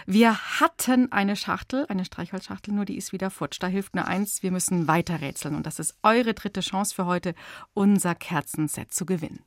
Wir 0.04 0.36
hatten 0.60 1.10
eine 1.12 1.34
Schachtel, 1.34 1.86
eine 1.88 2.04
Streichholzschachtel, 2.04 2.74
nur 2.74 2.84
die 2.84 2.98
ist 2.98 3.14
wieder 3.14 3.30
futsch. 3.30 3.56
Da 3.58 3.68
hilft 3.68 3.94
nur 3.94 4.06
eins, 4.06 4.42
wir 4.42 4.50
müssen 4.50 4.86
weiter 4.86 5.22
rätseln. 5.22 5.54
Und 5.54 5.66
das 5.66 5.78
ist 5.78 5.96
eure 6.02 6.34
dritte 6.34 6.60
Chance 6.60 6.94
für 6.94 7.06
heute, 7.06 7.34
unser 7.72 8.14
Kerzenset 8.14 8.92
zu 8.92 9.06
gewinnen. 9.06 9.42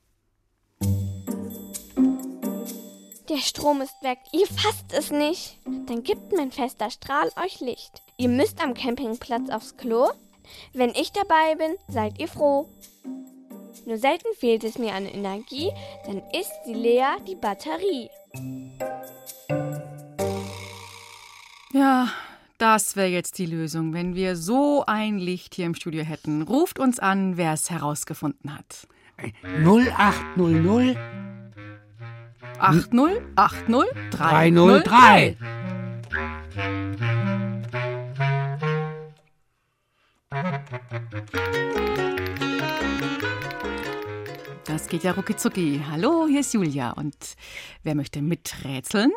Der 3.29 3.37
Strom 3.37 3.81
ist 3.81 4.01
weg. 4.01 4.17
Ihr 4.31 4.47
fasst 4.47 4.93
es 4.93 5.11
nicht. 5.11 5.59
Dann 5.85 6.01
gibt 6.01 6.33
mein 6.35 6.51
fester 6.51 6.89
Strahl 6.89 7.29
euch 7.43 7.59
Licht. 7.59 8.01
Ihr 8.17 8.29
müsst 8.29 8.63
am 8.63 8.73
Campingplatz 8.73 9.49
aufs 9.51 9.77
Klo. 9.77 10.09
Wenn 10.73 10.91
ich 10.91 11.11
dabei 11.11 11.55
bin, 11.57 11.75
seid 11.87 12.19
ihr 12.19 12.27
froh. 12.27 12.67
Nur 13.85 13.97
selten 13.97 14.27
fehlt 14.37 14.63
es 14.63 14.77
mir 14.77 14.93
an 14.93 15.05
Energie, 15.05 15.71
dann 16.05 16.21
ist 16.33 16.51
sie 16.65 16.73
leer, 16.73 17.17
die 17.27 17.35
Batterie. 17.35 18.09
Ja, 21.71 22.09
das 22.57 22.95
wäre 22.95 23.09
jetzt 23.09 23.37
die 23.37 23.45
Lösung, 23.45 23.93
wenn 23.93 24.15
wir 24.15 24.37
so 24.37 24.83
ein 24.87 25.19
Licht 25.19 25.55
hier 25.55 25.65
im 25.65 25.75
Studio 25.75 26.03
hätten. 26.03 26.41
Ruft 26.41 26.79
uns 26.79 26.99
an, 26.99 27.37
wer 27.37 27.53
es 27.53 27.69
herausgefunden 27.69 28.55
hat. 28.55 28.87
0800 29.43 30.97
80 32.57 33.21
80 33.35 33.85
303. 34.11 35.37
Das 44.65 44.87
geht 44.89 45.03
ja 45.03 45.11
rucki 45.11 45.81
Hallo, 45.89 46.27
hier 46.27 46.41
ist 46.41 46.53
Julia. 46.53 46.91
Und 46.91 47.15
wer 47.83 47.95
möchte 47.95 48.21
miträtseln? 48.21 49.11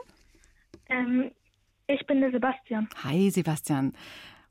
Ähm, 0.89 1.31
ich 1.87 2.07
bin 2.07 2.21
der 2.21 2.31
Sebastian. 2.31 2.89
Hi, 3.03 3.31
Sebastian. 3.31 3.93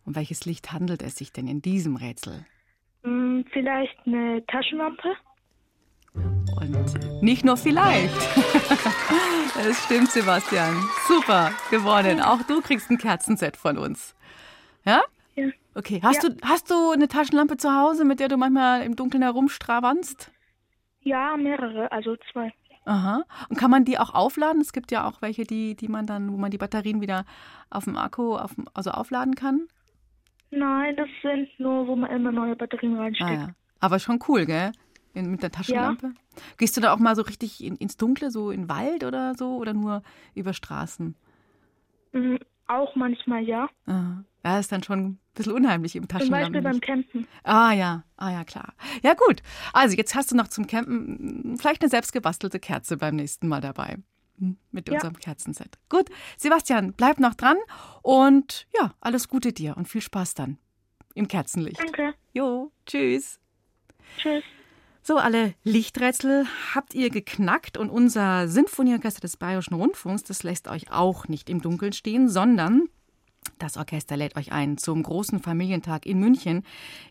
Um 0.05 0.15
welches 0.15 0.45
Licht 0.45 0.71
handelt 0.71 1.01
es 1.01 1.15
sich 1.15 1.31
denn 1.31 1.47
in 1.47 1.61
diesem 1.61 1.95
Rätsel? 1.95 2.45
Hm, 3.03 3.45
vielleicht 3.51 3.97
eine 4.05 4.45
Taschenlampe? 4.47 5.15
Und 6.13 7.21
nicht 7.23 7.45
nur 7.45 7.57
vielleicht. 7.57 8.13
Es 9.59 9.85
stimmt, 9.85 10.11
Sebastian. 10.11 10.75
Super, 11.07 11.51
gewonnen. 11.71 12.21
Auch 12.21 12.43
du 12.43 12.61
kriegst 12.61 12.91
ein 12.91 12.99
Kerzenset 12.99 13.57
von 13.57 13.79
uns. 13.79 14.15
Ja? 14.85 15.01
Ja. 15.37 15.47
Okay, 15.75 15.99
hast, 16.03 16.23
Ja. 16.23 16.29
du, 16.29 16.35
hast 16.43 16.71
du 16.71 16.91
eine 16.91 17.07
Taschenlampe 17.07 17.57
zu 17.57 17.71
Hause, 17.71 18.03
mit 18.05 18.19
der 18.19 18.27
du 18.27 18.37
manchmal 18.37 18.81
im 18.81 18.95
Dunkeln 18.95 19.21
herumstravanzt? 19.23 20.31
Ja, 21.01 21.37
mehrere, 21.37 21.91
also 21.91 22.17
zwei. 22.31 22.51
Aha. 22.85 23.23
Und 23.49 23.57
kann 23.57 23.69
man 23.69 23.85
die 23.85 23.99
auch 23.99 24.13
aufladen? 24.13 24.61
Es 24.61 24.73
gibt 24.73 24.91
ja 24.91 25.07
auch 25.07 25.21
welche, 25.21 25.43
die, 25.43 25.75
die 25.75 25.87
man 25.89 26.05
dann, 26.07 26.31
wo 26.31 26.37
man 26.37 26.51
die 26.51 26.57
Batterien 26.57 27.01
wieder 27.01 27.25
auf 27.69 27.83
dem 27.83 27.97
Akku 27.97 28.35
auf 28.35 28.55
also 28.73 28.91
aufladen 28.91 29.35
kann. 29.35 29.67
Nein, 30.49 30.95
das 30.95 31.09
sind 31.21 31.49
nur, 31.59 31.87
wo 31.87 31.95
man 31.95 32.09
immer 32.09 32.31
neue 32.31 32.55
Batterien 32.55 32.97
reinsteckt. 32.97 33.29
Ah, 33.29 33.33
ja. 33.33 33.49
Aber 33.79 33.99
schon 33.99 34.19
cool, 34.27 34.45
gell? 34.45 34.71
In, 35.13 35.29
mit 35.31 35.43
der 35.43 35.51
Taschenlampe. 35.51 36.13
Gehst 36.57 36.77
du 36.77 36.81
da 36.81 36.93
auch 36.93 36.99
mal 36.99 37.15
so 37.15 37.23
richtig 37.23 37.63
in, 37.63 37.75
ins 37.75 37.97
Dunkle, 37.97 38.31
so 38.31 38.51
in 38.51 38.63
den 38.63 38.69
Wald 38.69 39.03
oder 39.03 39.35
so? 39.35 39.57
Oder 39.57 39.73
nur 39.73 40.01
über 40.33 40.53
Straßen? 40.53 41.15
Mhm, 42.13 42.39
auch 42.67 42.95
manchmal 42.95 43.43
ja. 43.43 43.67
Aha. 43.85 44.23
Ja, 44.47 44.59
ist 44.59 44.71
dann 44.71 44.83
schon 44.83 44.99
ein 44.99 45.19
bisschen 45.35 45.53
unheimlich 45.53 45.95
im 45.95 46.03
Zum 46.03 46.17
Beispiel 46.19 46.29
Taschenlampen. 46.31 46.63
beim 46.63 46.81
Campen. 46.81 47.27
Ah 47.43 47.71
ja, 47.73 48.03
ah 48.17 48.31
ja, 48.31 48.43
klar. 48.43 48.73
Ja 49.03 49.13
gut, 49.13 49.41
also 49.73 49.95
jetzt 49.95 50.15
hast 50.15 50.31
du 50.31 50.35
noch 50.35 50.47
zum 50.47 50.67
Campen 50.67 51.53
mm, 51.53 51.57
vielleicht 51.57 51.81
eine 51.81 51.89
selbstgebastelte 51.89 52.59
Kerze 52.59 52.97
beim 52.97 53.15
nächsten 53.15 53.47
Mal 53.47 53.61
dabei. 53.61 53.97
Hm, 54.39 54.57
Mit 54.71 54.87
Ja. 54.87 54.95
unserem 54.95 55.17
Kerzenset. 55.19 55.77
Gut, 55.89 56.09
Sebastian, 56.37 56.93
bleib 56.93 57.19
noch 57.19 57.33
dran 57.35 57.57
und 58.03 58.67
ja, 58.79 58.93
alles 59.01 59.27
Gute 59.27 59.51
dir 59.53 59.75
und 59.77 59.87
viel 59.87 60.01
Spaß 60.01 60.33
dann 60.35 60.57
im 61.15 61.27
Kerzenlicht. 61.27 61.79
Danke. 61.79 62.13
Jo, 62.33 62.71
tschüss. 62.85 63.39
Tschüss. 64.17 64.43
So, 65.01 65.17
alle 65.17 65.53
Lichträtsel 65.63 66.45
habt 66.75 66.93
ihr 66.93 67.09
geknackt 67.09 67.77
und 67.77 67.89
unser 67.89 68.47
Sinfonieorchester 68.47 69.21
des 69.21 69.37
Bayerischen 69.37 69.73
Rundfunks, 69.75 70.23
das 70.23 70.43
lässt 70.43 70.67
euch 70.67 70.91
auch 70.91 71.27
nicht 71.29 71.49
im 71.49 71.61
Dunkeln 71.61 71.93
stehen, 71.93 72.27
sondern 72.29 72.89
das 73.59 73.77
Orchester 73.77 74.17
lädt 74.17 74.35
euch 74.35 74.51
ein 74.51 74.77
zum 74.77 75.03
großen 75.03 75.39
Familientag 75.39 76.05
in 76.05 76.19
München 76.19 76.63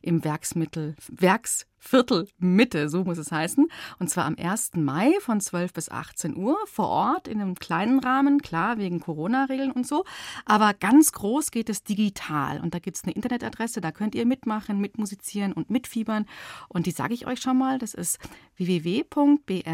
im 0.03 0.25
Werksmittel, 0.25 0.95
Werksviertel 1.09 2.29
Mitte, 2.39 2.89
so 2.89 3.05
muss 3.05 3.19
es 3.19 3.33
heißen. 3.33 3.69
Und 3.99 4.09
zwar 4.09 4.25
am 4.25 4.37
1. 4.39 4.73
Mai 4.75 5.13
von 5.21 5.41
12 5.41 5.73
bis 5.73 5.89
18 5.91 6.37
Uhr 6.37 6.57
vor 6.67 6.89
Ort 6.89 7.29
in 7.29 7.41
einem 7.41 7.55
kleinen 7.55 7.99
Rahmen, 8.01 8.41
klar, 8.43 8.79
wegen 8.79 9.01
Corona-Regeln 9.01 9.73
und 9.73 9.87
so. 9.87 10.05
Aber 10.45 10.75
ganz 10.75 11.13
groß 11.13 11.51
geht 11.51 11.69
es 11.69 11.83
digital. 11.83 12.61
Und 12.61 12.75
da 12.75 12.79
gibt 12.79 12.97
es 12.97 13.05
eine 13.05 13.13
Internetadresse, 13.13 13.81
da 13.81 13.93
könnt 13.93 14.15
ihr 14.15 14.27
mitmachen, 14.27 14.81
mitmusizieren 14.81 15.53
und 15.53 15.71
mitfiebern. 15.71 16.27
Und 16.69 16.87
die 16.87 16.93
sage 16.93 17.15
ich 17.15 17.27
euch 17.27 17.41
schon 17.41 17.59
mal, 17.59 17.79
das 17.79 17.95
ist 17.95 18.19
www.brso.de 18.57 19.65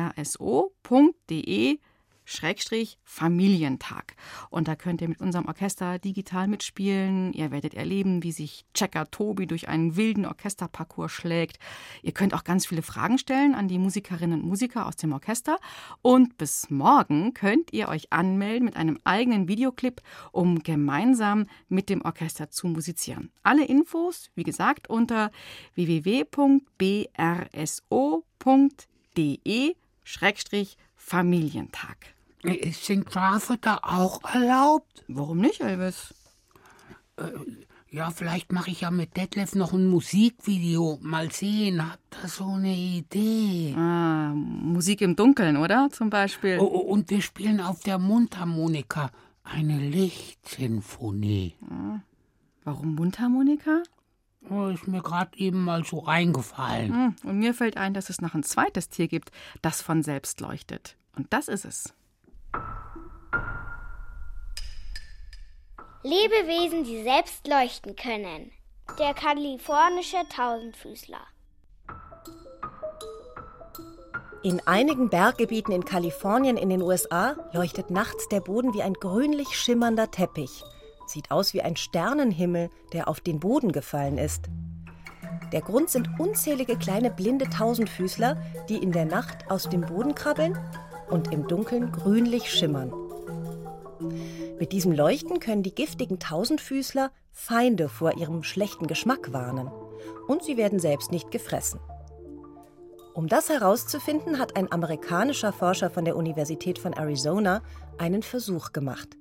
Schrägstrich 2.25 2.99
Familientag. 3.05 4.15
Und 4.51 4.69
da 4.69 4.77
könnt 4.77 5.01
ihr 5.01 5.09
mit 5.09 5.21
unserem 5.21 5.47
Orchester 5.47 5.99
digital 5.99 6.49
mitspielen. 6.49 7.33
Ihr 7.33 7.51
werdet 7.51 7.75
erleben, 7.75 8.23
wie 8.23 8.33
sich 8.33 8.65
Checker 8.75 9.11
Tobi 9.11 9.47
durch 9.47 9.69
einen 9.69 9.97
wilden 9.97 10.25
Orchesterparcours 10.27 11.11
schlägt. 11.13 11.59
Ihr 12.03 12.13
könnt 12.13 12.35
auch 12.35 12.45
ganz 12.45 12.67
viele 12.67 12.83
Fragen 12.83 13.19
stellen 13.19 13.55
an 13.55 13.69
die 13.69 13.79
Musikerinnen 13.79 14.41
und 14.41 14.49
Musiker 14.49 14.87
aus 14.87 14.97
dem 14.97 15.13
Orchester. 15.13 15.59
Und 16.01 16.39
bis 16.39 16.71
morgen 16.71 17.35
könnt 17.35 17.73
ihr 17.73 17.89
euch 17.89 18.13
anmelden 18.13 18.67
mit 18.67 18.77
einem 18.77 18.99
eigenen 19.05 19.49
Videoclip, 19.49 20.01
um 20.31 20.63
gemeinsam 20.63 21.47
mit 21.69 21.89
dem 21.89 22.03
Orchester 22.03 22.51
zu 22.51 22.69
musizieren. 22.69 23.31
Alle 23.43 23.65
Infos, 23.65 24.31
wie 24.35 24.45
gesagt, 24.45 24.89
unter 24.89 25.31
www.brso.de 25.75 26.23
Schrägstrich 30.05 30.77
Familientag. 31.05 32.15
Sind 32.73 33.12
Schafe 33.12 33.57
da 33.61 33.79
auch 33.83 34.21
erlaubt? 34.33 35.05
Warum 35.09 35.38
nicht, 35.38 35.61
Elvis? 35.61 36.15
Äh, 37.17 37.25
ja, 37.91 38.11
vielleicht 38.11 38.53
mache 38.53 38.71
ich 38.71 38.81
ja 38.81 38.91
mit 38.91 39.17
Detlef 39.17 39.55
noch 39.55 39.75
ein 39.75 39.87
Musikvideo. 39.87 40.99
Mal 41.03 41.31
sehen, 41.31 41.93
habt 41.93 42.17
ihr 42.23 42.29
so 42.29 42.47
eine 42.47 42.75
Idee? 42.75 43.75
Ah, 43.77 44.33
Musik 44.35 45.03
im 45.03 45.15
Dunkeln, 45.15 45.57
oder? 45.59 45.91
Zum 45.93 46.09
Beispiel. 46.09 46.59
Oh, 46.59 46.65
oh, 46.65 46.79
und 46.79 47.11
wir 47.11 47.21
spielen 47.21 47.61
auf 47.61 47.81
der 47.81 47.99
Mundharmonika 47.99 49.11
eine 49.45 49.79
Lichtsinfonie. 49.79 51.55
Warum 52.65 52.95
Mundharmonika? 52.95 53.83
Oh, 54.50 54.66
ist 54.68 54.87
mir 54.88 55.02
gerade 55.02 55.37
eben 55.38 55.64
mal 55.64 55.85
so 55.85 56.00
reingefallen. 56.00 56.92
Hm, 56.92 57.16
Und 57.24 57.38
mir 57.38 57.55
fällt 57.55 57.76
ein, 57.76 57.94
dass 57.94 58.11
es 58.11 58.20
noch 58.20 58.35
ein 58.35 58.42
zweites 58.42 58.88
Tier 58.88 59.09
gibt, 59.09 59.31
das 59.62 59.81
von 59.83 60.02
selbst 60.02 60.40
leuchtet. 60.40 60.96
Und 61.16 61.33
das 61.33 61.48
ist 61.48 61.64
es. 61.64 61.94
Lebewesen, 66.02 66.85
die 66.85 67.02
selbst 67.05 67.46
leuchten 67.46 67.94
können. 67.96 68.50
Der 68.98 69.14
kalifornische 69.14 70.16
Tausendfüßler. 70.35 71.20
In 74.42 74.61
einigen 74.66 75.09
Berggebieten 75.09 75.72
in 75.72 75.85
Kalifornien 75.85 76.57
in 76.57 76.68
den 76.68 76.83
USA 76.83 77.37
leuchtet 77.52 77.90
nachts 77.90 78.28
der 78.28 78.40
Boden 78.40 78.74
wie 78.74 78.83
ein 78.83 78.94
grünlich 78.94 79.50
schimmernder 79.57 80.11
Teppich. 80.11 80.64
Sieht 81.12 81.31
aus 81.31 81.53
wie 81.53 81.61
ein 81.61 81.77
Sternenhimmel, 81.77 82.70
der 82.94 83.07
auf 83.07 83.20
den 83.20 83.38
Boden 83.38 83.70
gefallen 83.70 84.16
ist. 84.16 84.48
Der 85.53 85.61
Grund 85.61 85.90
sind 85.90 86.09
unzählige 86.18 86.79
kleine 86.79 87.11
blinde 87.11 87.51
Tausendfüßler, 87.51 88.42
die 88.70 88.79
in 88.79 88.92
der 88.92 89.05
Nacht 89.05 89.51
aus 89.51 89.68
dem 89.68 89.83
Boden 89.83 90.14
krabbeln 90.14 90.59
und 91.11 91.31
im 91.31 91.46
Dunkeln 91.46 91.92
grünlich 91.92 92.51
schimmern. 92.51 92.94
Mit 94.59 94.72
diesem 94.72 94.92
Leuchten 94.92 95.38
können 95.38 95.62
die 95.62 95.75
giftigen 95.75 96.18
Tausendfüßler 96.18 97.11
Feinde 97.31 97.90
vor 97.90 98.16
ihrem 98.16 98.42
schlechten 98.42 98.87
Geschmack 98.87 99.35
warnen. 99.35 99.70
Und 100.29 100.42
sie 100.42 100.57
werden 100.57 100.79
selbst 100.79 101.12
nicht 101.12 101.31
gefressen. 101.31 101.79
Um 103.12 103.29
das 103.29 103.51
herauszufinden, 103.51 104.38
hat 104.38 104.57
ein 104.57 104.72
amerikanischer 104.72 105.53
Forscher 105.53 105.90
von 105.90 106.07
der 106.07 106.16
Universität 106.16 106.79
von 106.79 106.94
Arizona 106.94 107.61
einen 107.98 108.22
Versuch 108.22 108.72
gemacht. 108.72 109.18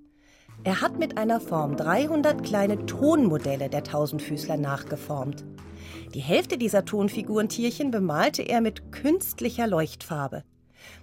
Er 0.63 0.79
hat 0.79 0.99
mit 0.99 1.17
einer 1.17 1.39
Form 1.39 1.75
300 1.75 2.43
kleine 2.43 2.85
Tonmodelle 2.85 3.67
der 3.67 3.83
Tausendfüßler 3.83 4.57
nachgeformt. 4.57 5.43
Die 6.13 6.19
Hälfte 6.19 6.59
dieser 6.59 6.85
Tonfigurentierchen 6.85 7.89
bemalte 7.89 8.43
er 8.43 8.61
mit 8.61 8.91
künstlicher 8.91 9.65
Leuchtfarbe. 9.65 10.43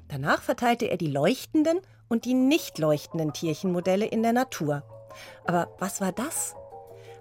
Danach 0.07 0.43
verteilte 0.43 0.87
er 0.87 0.97
die 0.97 1.11
leuchtenden 1.11 1.81
und 2.09 2.25
die 2.25 2.35
nicht 2.35 2.79
leuchtenden 2.79 3.33
Tierchenmodelle 3.33 4.07
in 4.07 4.23
der 4.23 4.33
Natur. 4.33 4.85
Aber 5.45 5.75
was 5.81 6.01
war 6.01 6.13
das? 6.13 6.55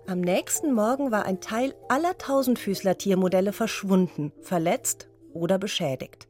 Am 0.05 0.21
nächsten 0.21 0.73
Morgen 0.73 1.11
war 1.11 1.25
ein 1.25 1.41
Teil 1.41 1.73
aller 1.89 2.19
Tausendfüßler-Tiermodelle 2.19 3.51
verschwunden, 3.51 4.31
verletzt 4.41 5.09
oder 5.33 5.57
beschädigt. 5.57 6.27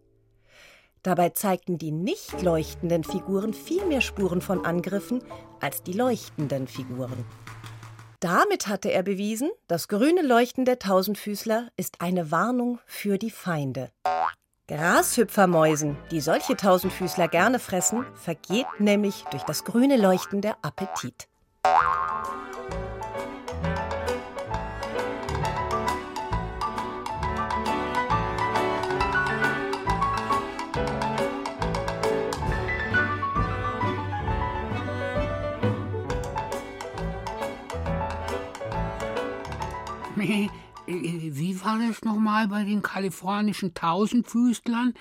Dabei 1.08 1.30
zeigten 1.30 1.78
die 1.78 1.94
nicht 1.94 2.42
leuchtenden 2.42 3.06
Figuren 3.06 3.54
viel 3.54 3.86
mehr 3.86 4.02
Spuren 4.02 4.42
von 4.42 4.66
Angriffen 4.66 5.24
als 5.62 5.82
die 5.82 5.94
leuchtenden 5.94 6.68
Figuren. 6.68 7.24
Damit 8.20 8.68
hatte 8.68 8.92
er 8.92 9.04
bewiesen, 9.04 9.50
das 9.70 9.88
grüne 9.88 10.22
Leuchten 10.22 10.66
der 10.66 10.80
Tausendfüßler 10.80 11.70
ist 11.78 12.02
eine 12.02 12.30
Warnung 12.30 12.80
für 12.86 13.18
die 13.18 13.32
Feinde. 13.32 13.90
Grashüpfermäusen, 14.68 15.96
die 16.12 16.20
solche 16.20 16.58
Tausendfüßler 16.58 17.30
gerne 17.30 17.60
fressen, 17.60 18.06
vergeht 18.16 18.68
nämlich 18.80 19.24
durch 19.32 19.44
das 19.44 19.64
grüne 19.64 19.96
Leuchten 19.96 20.42
der 20.42 20.58
Appetit. 20.62 21.30
Wie 40.86 41.62
war 41.62 41.80
das 41.80 42.02
nochmal 42.04 42.48
bei 42.48 42.64
den 42.64 42.82
kalifornischen 42.82 43.74
Tausendfüßlern? 43.74 44.94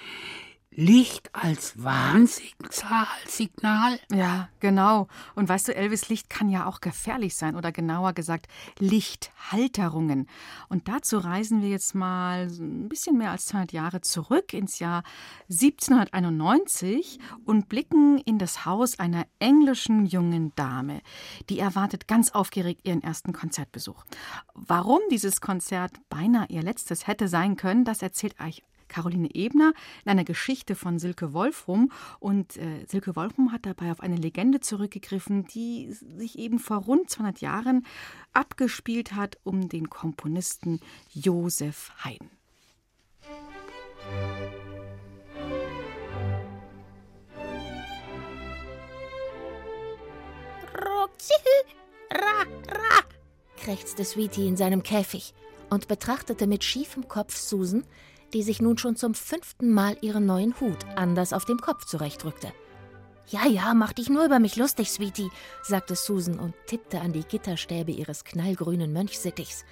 Licht 0.79 1.31
als 1.33 1.83
Warnsignal? 1.83 2.39
Ja, 4.13 4.51
genau. 4.61 5.09
Und 5.35 5.49
weißt 5.49 5.69
du, 5.69 5.75
Elvis, 5.75 6.11
Licht 6.11 6.29
kann 6.29 6.51
ja 6.51 6.67
auch 6.67 6.83
gefährlich 6.83 7.35
sein 7.35 7.57
oder 7.57 7.73
genauer 7.73 8.13
gesagt 8.13 8.47
Lichthalterungen. 8.79 10.29
Und 10.69 10.87
dazu 10.89 11.17
reisen 11.17 11.63
wir 11.63 11.71
jetzt 11.71 11.95
mal 11.95 12.49
ein 12.49 12.91
bisschen 12.91 13.17
mehr 13.17 13.31
als 13.31 13.47
200 13.47 13.73
Jahre 13.73 14.03
zurück 14.03 14.53
ins 14.53 14.79
Jahr 14.79 15.03
1791 15.51 17.21
und 17.47 17.71
blicken 17.71 18.19
in 18.19 18.39
das 18.39 18.67
Haus 18.67 18.99
einer 18.99 19.27
englischen 19.39 20.05
jungen 20.05 20.55
Dame. 20.57 21.01
Die 21.49 21.59
erwartet 21.59 22.07
ganz 22.07 22.33
aufgeregt 22.33 22.83
ihren 22.85 23.03
ersten 23.03 23.33
Konzertbesuch. 23.33 24.05
Warum 24.53 25.01
dieses 25.11 25.41
Konzert 25.41 25.93
beinahe 26.11 26.49
ihr 26.51 26.61
letztes 26.63 27.07
hätte 27.07 27.29
sein 27.29 27.57
können, 27.57 27.87
das 27.87 28.03
erzählt 28.03 28.39
euch 28.43 28.63
Caroline 28.89 29.35
Ebner 29.35 29.73
in 30.05 30.11
einer 30.11 30.25
Geschichte 30.25 30.75
von 30.75 30.99
Silke 30.99 31.33
Wolfrum. 31.33 31.91
Und 32.19 32.57
äh, 32.57 32.85
Silke 32.87 33.17
Wolfrum 33.17 33.53
hat 33.53 33.67
dabei 33.67 33.93
auf 33.93 34.01
eine 34.01 34.17
Legende 34.17 34.61
zurückgegriffen, 34.61 35.47
die 35.47 35.93
sich 35.93 36.39
eben 36.39 36.59
vor 36.59 36.79
rund 36.79 37.11
200 37.11 37.41
Jahren 37.41 37.87
abgespielt 38.33 39.13
hat 39.13 39.39
um 39.45 39.69
den 39.69 39.91
Komponisten 39.91 40.81
Josef 41.13 41.93
Haydn. 42.05 42.31
Ra, 52.09 52.45
ra, 52.69 53.03
krächzte 53.57 54.05
Sweetie 54.05 54.47
in 54.47 54.57
seinem 54.57 54.83
Käfig 54.83 55.35
und 55.71 55.89
betrachtete 55.89 56.47
mit 56.47 56.63
schiefem 56.63 57.09
Kopf 57.09 57.37
Susan, 57.37 57.85
die 58.33 58.43
sich 58.43 58.61
nun 58.61 58.79
schon 58.79 58.97
zum 58.97 59.15
fünften 59.15 59.71
Mal 59.71 59.97
ihren 60.01 60.27
neuen 60.27 60.59
Hut 60.61 60.85
anders 60.97 61.33
auf 61.33 61.45
dem 61.45 61.59
Kopf 61.59 61.85
zurechtrückte. 61.85 62.53
Ja, 63.29 63.47
ja, 63.47 63.75
mach 63.75 63.93
dich 63.93 64.09
nur 64.09 64.25
über 64.25 64.39
mich 64.39 64.55
lustig, 64.57 64.91
Sweetie, 64.91 65.31
sagte 65.63 65.97
Susan 65.97 66.39
und 66.39 66.55
tippte 66.67 67.01
an 67.01 67.13
die 67.13 67.25
Gitterstäbe 67.25 67.91
ihres 67.91 68.23
knallgrünen 68.23 68.93
Mönchsittichs. 68.93 69.65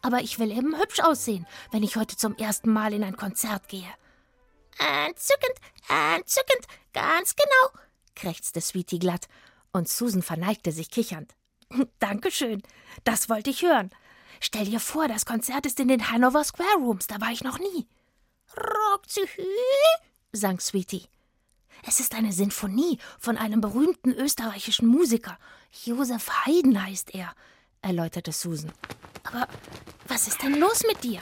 Aber 0.00 0.20
ich 0.20 0.38
will 0.38 0.50
eben 0.50 0.78
hübsch 0.78 1.00
aussehen, 1.00 1.46
wenn 1.70 1.82
ich 1.82 1.96
heute 1.96 2.16
zum 2.16 2.34
ersten 2.36 2.72
Mal 2.72 2.94
in 2.94 3.04
ein 3.04 3.16
Konzert 3.16 3.68
gehe. 3.68 3.88
Entzückend, 5.06 5.54
entzückend, 6.16 6.66
ganz 6.94 7.36
genau, 7.36 7.82
krächzte 8.14 8.60
Sweetie 8.60 8.98
glatt, 8.98 9.28
und 9.72 9.88
Susan 9.88 10.22
verneigte 10.22 10.72
sich 10.72 10.90
kichernd. 10.90 11.34
Dankeschön, 11.98 12.62
das 13.04 13.28
wollte 13.28 13.50
ich 13.50 13.62
hören. 13.62 13.90
Stell 14.40 14.64
dir 14.64 14.80
vor, 14.80 15.08
das 15.08 15.26
Konzert 15.26 15.66
ist 15.66 15.78
in 15.78 15.88
den 15.88 16.10
Hanover 16.10 16.44
Square 16.44 16.78
Rooms, 16.78 17.06
da 17.06 17.20
war 17.20 17.30
ich 17.30 17.44
noch 17.44 17.58
nie. 17.58 17.86
Rockzühü, 18.56 19.46
sang 20.32 20.60
Sweetie. 20.60 21.08
Es 21.86 22.00
ist 22.00 22.14
eine 22.14 22.32
Sinfonie 22.32 22.98
von 23.18 23.36
einem 23.36 23.60
berühmten 23.60 24.12
österreichischen 24.12 24.86
Musiker. 24.86 25.38
Josef 25.84 26.30
Haydn 26.30 26.82
heißt 26.82 27.14
er, 27.14 27.34
erläuterte 27.82 28.32
Susan. 28.32 28.72
Aber 29.24 29.48
was 30.08 30.28
ist 30.28 30.42
denn 30.42 30.54
los 30.54 30.82
mit 30.86 31.02
dir? 31.02 31.20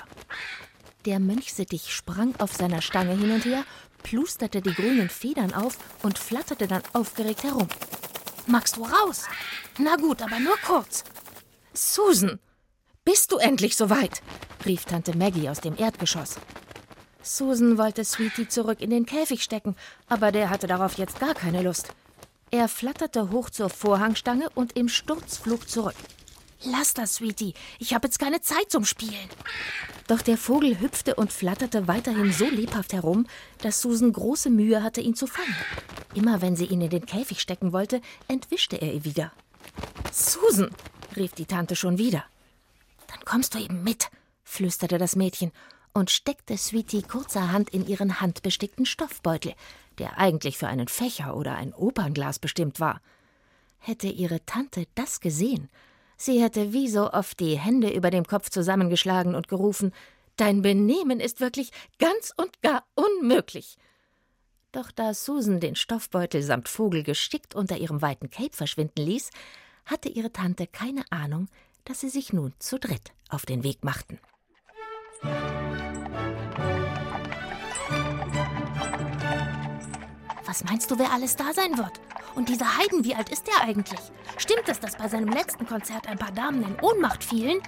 Der 1.04 1.18
Mönchsittich 1.18 1.92
sprang 1.92 2.36
auf 2.36 2.52
seiner 2.52 2.82
Stange 2.82 3.16
hin 3.16 3.32
und 3.32 3.44
her, 3.44 3.64
plusterte 4.02 4.60
die 4.60 4.74
grünen 4.74 5.08
Federn 5.08 5.52
auf 5.52 5.78
und 6.02 6.18
flatterte 6.18 6.68
dann 6.68 6.82
aufgeregt 6.92 7.42
herum. 7.42 7.68
Magst 8.46 8.76
du 8.76 8.84
raus? 8.84 9.24
Na 9.78 9.96
gut, 9.96 10.22
aber 10.22 10.38
nur 10.38 10.56
kurz. 10.58 11.04
Susan, 11.72 12.38
bist 13.04 13.32
du 13.32 13.38
endlich 13.38 13.76
soweit? 13.76 14.22
rief 14.64 14.84
Tante 14.84 15.16
Maggie 15.16 15.48
aus 15.48 15.60
dem 15.60 15.76
Erdgeschoss. 15.76 16.36
Susan 17.22 17.78
wollte 17.78 18.04
Sweetie 18.04 18.48
zurück 18.48 18.80
in 18.80 18.90
den 18.90 19.06
Käfig 19.06 19.42
stecken, 19.42 19.76
aber 20.08 20.32
der 20.32 20.50
hatte 20.50 20.66
darauf 20.66 20.98
jetzt 20.98 21.20
gar 21.20 21.34
keine 21.34 21.62
Lust. 21.62 21.94
Er 22.50 22.68
flatterte 22.68 23.30
hoch 23.30 23.48
zur 23.48 23.70
Vorhangstange 23.70 24.50
und 24.54 24.76
im 24.76 24.88
Sturzflug 24.88 25.68
zurück. 25.68 25.94
Lass 26.64 26.94
das, 26.94 27.14
Sweetie. 27.14 27.54
Ich 27.78 27.94
habe 27.94 28.06
jetzt 28.06 28.18
keine 28.18 28.40
Zeit 28.40 28.70
zum 28.70 28.84
Spielen. 28.84 29.28
Doch 30.06 30.20
der 30.20 30.36
Vogel 30.36 30.80
hüpfte 30.80 31.14
und 31.14 31.32
flatterte 31.32 31.88
weiterhin 31.88 32.32
so 32.32 32.48
lebhaft 32.48 32.92
herum, 32.92 33.26
dass 33.62 33.80
Susan 33.80 34.12
große 34.12 34.50
Mühe 34.50 34.82
hatte, 34.82 35.00
ihn 35.00 35.14
zu 35.14 35.26
fangen. 35.26 35.56
Immer 36.14 36.42
wenn 36.42 36.54
sie 36.54 36.66
ihn 36.66 36.80
in 36.80 36.90
den 36.90 37.06
Käfig 37.06 37.40
stecken 37.40 37.72
wollte, 37.72 38.00
entwischte 38.28 38.76
er 38.76 38.92
ihr 38.92 39.04
wieder. 39.04 39.32
Susan, 40.12 40.70
rief 41.16 41.32
die 41.32 41.46
Tante 41.46 41.74
schon 41.74 41.98
wieder. 41.98 42.24
Dann 43.08 43.24
kommst 43.24 43.54
du 43.54 43.58
eben 43.58 43.82
mit, 43.82 44.10
flüsterte 44.44 44.98
das 44.98 45.16
Mädchen 45.16 45.52
und 45.92 46.10
steckte 46.10 46.56
Sweetie 46.56 47.02
kurzerhand 47.02 47.70
in 47.70 47.86
ihren 47.86 48.20
handbestickten 48.20 48.86
Stoffbeutel, 48.86 49.54
der 49.98 50.18
eigentlich 50.18 50.58
für 50.58 50.68
einen 50.68 50.88
Fächer 50.88 51.36
oder 51.36 51.54
ein 51.54 51.74
Opernglas 51.74 52.38
bestimmt 52.38 52.80
war. 52.80 53.00
Hätte 53.78 54.08
ihre 54.08 54.44
Tante 54.46 54.86
das 54.94 55.20
gesehen, 55.20 55.68
sie 56.16 56.42
hätte 56.42 56.72
wie 56.72 56.88
so 56.88 57.12
oft 57.12 57.40
die 57.40 57.58
Hände 57.58 57.90
über 57.90 58.10
dem 58.10 58.24
Kopf 58.24 58.50
zusammengeschlagen 58.50 59.34
und 59.34 59.48
gerufen 59.48 59.92
Dein 60.36 60.62
Benehmen 60.62 61.20
ist 61.20 61.40
wirklich 61.40 61.70
ganz 61.98 62.32
und 62.36 62.62
gar 62.62 62.84
unmöglich. 62.94 63.76
Doch 64.72 64.90
da 64.90 65.12
Susan 65.12 65.60
den 65.60 65.76
Stoffbeutel 65.76 66.42
samt 66.42 66.68
Vogel 66.68 67.02
geschickt 67.02 67.54
unter 67.54 67.76
ihrem 67.76 68.00
weiten 68.00 68.30
Cape 68.30 68.56
verschwinden 68.56 69.02
ließ, 69.04 69.30
hatte 69.84 70.08
ihre 70.08 70.32
Tante 70.32 70.66
keine 70.66 71.04
Ahnung, 71.10 71.48
dass 71.84 72.00
sie 72.00 72.08
sich 72.08 72.32
nun 72.32 72.54
zu 72.58 72.78
dritt 72.78 73.12
auf 73.28 73.44
den 73.44 73.64
Weg 73.64 73.84
machten. 73.84 74.18
Was 80.46 80.64
meinst 80.64 80.90
du, 80.90 80.98
wer 80.98 81.12
alles 81.12 81.36
da 81.36 81.52
sein 81.52 81.78
wird? 81.78 81.92
Und 82.34 82.48
dieser 82.48 82.78
Heiden, 82.78 83.04
wie 83.04 83.14
alt 83.14 83.30
ist 83.30 83.46
der 83.46 83.62
eigentlich? 83.62 84.00
Stimmt 84.36 84.68
es, 84.68 84.80
dass 84.80 84.96
bei 84.96 85.08
seinem 85.08 85.28
letzten 85.28 85.66
Konzert 85.66 86.08
ein 86.08 86.18
paar 86.18 86.32
Damen 86.32 86.62
in 86.62 86.76
Ohnmacht 86.80 87.22
fielen? 87.24 87.60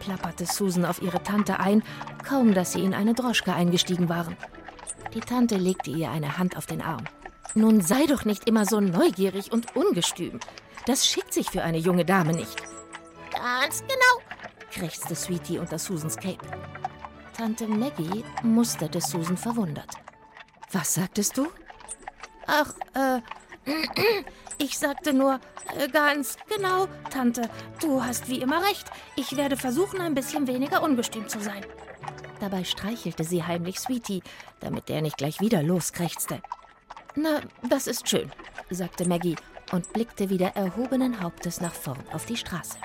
plapperte 0.00 0.46
Susan 0.46 0.84
auf 0.84 1.02
ihre 1.02 1.22
Tante 1.22 1.60
ein, 1.60 1.82
kaum 2.26 2.54
dass 2.54 2.72
sie 2.72 2.84
in 2.84 2.94
eine 2.94 3.14
Droschke 3.14 3.52
eingestiegen 3.52 4.08
waren. 4.08 4.36
Die 5.14 5.20
Tante 5.20 5.56
legte 5.56 5.90
ihr 5.90 6.10
eine 6.10 6.38
Hand 6.38 6.56
auf 6.56 6.66
den 6.66 6.82
Arm. 6.82 7.04
Nun 7.54 7.80
sei 7.80 8.06
doch 8.06 8.24
nicht 8.24 8.48
immer 8.48 8.66
so 8.66 8.80
neugierig 8.80 9.52
und 9.52 9.74
ungestüm. 9.74 10.38
Das 10.86 11.06
schickt 11.06 11.32
sich 11.32 11.50
für 11.50 11.62
eine 11.62 11.78
junge 11.78 12.04
Dame 12.04 12.32
nicht. 12.32 12.62
Ganz 13.32 13.80
genau, 13.80 14.22
krächzte 14.70 15.14
Sweetie 15.14 15.58
unter 15.58 15.78
Susans 15.78 16.16
Cape. 16.16 16.38
Tante 17.38 17.68
Maggie 17.68 18.24
musterte 18.42 19.00
Susan 19.00 19.36
verwundert. 19.36 19.94
Was 20.72 20.94
sagtest 20.94 21.38
du? 21.38 21.46
Ach, 22.48 22.74
äh, 22.94 23.20
ich 24.58 24.76
sagte 24.76 25.12
nur, 25.14 25.38
äh, 25.78 25.88
ganz 25.88 26.36
genau, 26.48 26.88
Tante, 27.10 27.48
du 27.80 28.02
hast 28.02 28.28
wie 28.28 28.40
immer 28.40 28.64
recht. 28.64 28.90
Ich 29.14 29.36
werde 29.36 29.56
versuchen, 29.56 30.00
ein 30.00 30.16
bisschen 30.16 30.48
weniger 30.48 30.82
ungestüm 30.82 31.28
zu 31.28 31.38
sein. 31.38 31.64
Dabei 32.40 32.64
streichelte 32.64 33.22
sie 33.22 33.44
heimlich 33.44 33.78
Sweetie, 33.78 34.24
damit 34.58 34.88
der 34.88 35.00
nicht 35.00 35.16
gleich 35.16 35.40
wieder 35.40 35.62
loskrächzte. 35.62 36.42
Na, 37.14 37.40
das 37.68 37.86
ist 37.86 38.08
schön, 38.08 38.32
sagte 38.68 39.06
Maggie 39.06 39.36
und 39.70 39.92
blickte 39.92 40.28
wieder 40.28 40.56
erhobenen 40.56 41.20
Hauptes 41.20 41.60
nach 41.60 41.74
vorn 41.74 42.02
auf 42.12 42.26
die 42.26 42.36
Straße. 42.36 42.78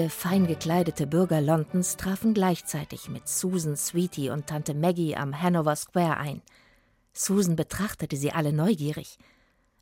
Viele 0.00 0.08
fein 0.08 0.46
gekleidete 0.46 1.06
Bürger 1.06 1.42
Londons 1.42 1.98
trafen 1.98 2.32
gleichzeitig 2.32 3.10
mit 3.10 3.28
Susan, 3.28 3.76
Sweetie 3.76 4.30
und 4.30 4.46
Tante 4.46 4.72
Maggie 4.72 5.14
am 5.14 5.42
Hanover 5.42 5.76
Square 5.76 6.16
ein. 6.16 6.40
Susan 7.12 7.54
betrachtete 7.54 8.16
sie 8.16 8.32
alle 8.32 8.54
neugierig. 8.54 9.18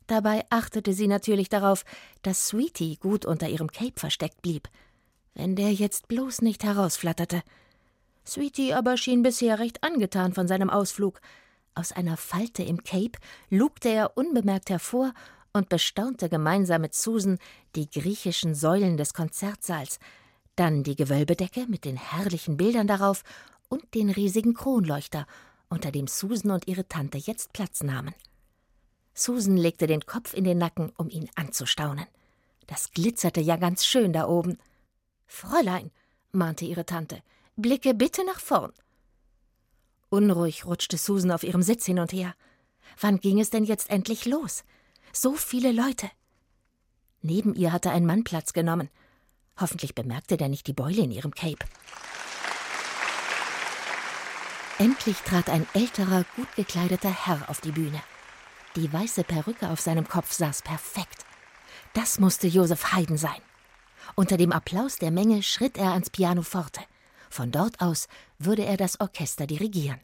Dabei 0.07 0.43
achtete 0.49 0.91
sie 0.91 1.07
natürlich 1.07 1.47
darauf, 1.47 1.85
dass 2.21 2.49
Sweetie 2.49 2.97
gut 2.97 3.23
unter 3.23 3.47
ihrem 3.47 3.71
Cape 3.71 3.97
versteckt 3.97 4.41
blieb. 4.41 4.67
Wenn 5.35 5.55
der 5.55 5.71
jetzt 5.71 6.09
bloß 6.09 6.41
nicht 6.41 6.65
herausflatterte. 6.65 7.41
Sweetie 8.27 8.73
aber 8.73 8.97
schien 8.97 9.23
bisher 9.23 9.57
recht 9.57 9.85
angetan 9.85 10.33
von 10.33 10.49
seinem 10.49 10.69
Ausflug. 10.69 11.21
Aus 11.75 11.93
einer 11.93 12.17
Falte 12.17 12.63
im 12.63 12.83
Cape 12.83 13.17
lugte 13.49 13.87
er 13.87 14.17
unbemerkt 14.17 14.69
hervor 14.69 15.13
und 15.53 15.69
bestaunte 15.69 16.29
gemeinsam 16.29 16.81
mit 16.81 16.93
Susan 16.93 17.37
die 17.75 17.89
griechischen 17.89 18.55
Säulen 18.55 18.97
des 18.97 19.13
Konzertsaals, 19.13 19.99
dann 20.55 20.83
die 20.83 20.95
Gewölbedecke 20.95 21.65
mit 21.67 21.85
den 21.85 21.97
herrlichen 21.97 22.57
Bildern 22.57 22.87
darauf 22.87 23.23
und 23.69 23.93
den 23.93 24.09
riesigen 24.09 24.53
Kronleuchter, 24.53 25.25
unter 25.69 25.91
dem 25.91 26.07
Susan 26.07 26.51
und 26.51 26.67
ihre 26.67 26.87
Tante 26.87 27.17
jetzt 27.17 27.53
Platz 27.53 27.83
nahmen. 27.83 28.13
Susan 29.13 29.57
legte 29.57 29.87
den 29.87 30.05
Kopf 30.05 30.33
in 30.33 30.43
den 30.43 30.57
Nacken, 30.57 30.91
um 30.97 31.09
ihn 31.09 31.29
anzustaunen. 31.35 32.05
Das 32.67 32.91
glitzerte 32.91 33.41
ja 33.41 33.57
ganz 33.57 33.85
schön 33.85 34.13
da 34.13 34.27
oben. 34.27 34.57
Fräulein, 35.27 35.91
mahnte 36.31 36.65
ihre 36.65 36.85
Tante, 36.85 37.21
blicke 37.55 37.93
bitte 37.93 38.25
nach 38.25 38.39
vorn. 38.39 38.73
Unruhig 40.09 40.65
rutschte 40.65 40.97
Susan 40.97 41.31
auf 41.31 41.43
ihrem 41.43 41.61
Sitz 41.61 41.85
hin 41.85 41.99
und 41.99 42.13
her. 42.13 42.33
Wann 42.99 43.19
ging 43.19 43.39
es 43.39 43.49
denn 43.49 43.63
jetzt 43.63 43.89
endlich 43.89 44.25
los? 44.25 44.63
So 45.11 45.35
viele 45.35 45.71
Leute. 45.71 46.09
Neben 47.21 47.55
ihr 47.55 47.71
hatte 47.71 47.91
ein 47.91 48.05
Mann 48.05 48.23
Platz 48.23 48.53
genommen. 48.53 48.89
Hoffentlich 49.59 49.95
bemerkte 49.95 50.37
der 50.37 50.49
nicht 50.49 50.67
die 50.67 50.73
Beule 50.73 51.01
in 51.01 51.11
ihrem 51.11 51.33
Cape. 51.33 51.65
Endlich 54.77 55.17
trat 55.17 55.49
ein 55.49 55.67
älterer, 55.73 56.23
gut 56.37 56.47
gekleideter 56.55 57.09
Herr 57.09 57.49
auf 57.49 57.59
die 57.59 57.73
Bühne. 57.73 58.01
Die 58.77 58.91
weiße 58.91 59.25
Perücke 59.25 59.69
auf 59.69 59.81
seinem 59.81 60.07
Kopf 60.07 60.31
saß 60.31 60.61
perfekt. 60.61 61.25
Das 61.93 62.19
musste 62.19 62.47
Josef 62.47 62.93
Haydn 62.93 63.17
sein. 63.17 63.41
Unter 64.15 64.37
dem 64.37 64.53
Applaus 64.53 64.97
der 64.97 65.11
Menge 65.11 65.43
schritt 65.43 65.77
er 65.77 65.91
ans 65.91 66.09
Pianoforte. 66.09 66.81
Von 67.29 67.51
dort 67.51 67.81
aus 67.81 68.07
würde 68.37 68.63
er 68.63 68.77
das 68.77 68.99
Orchester 69.01 69.47
dirigieren. 69.47 69.99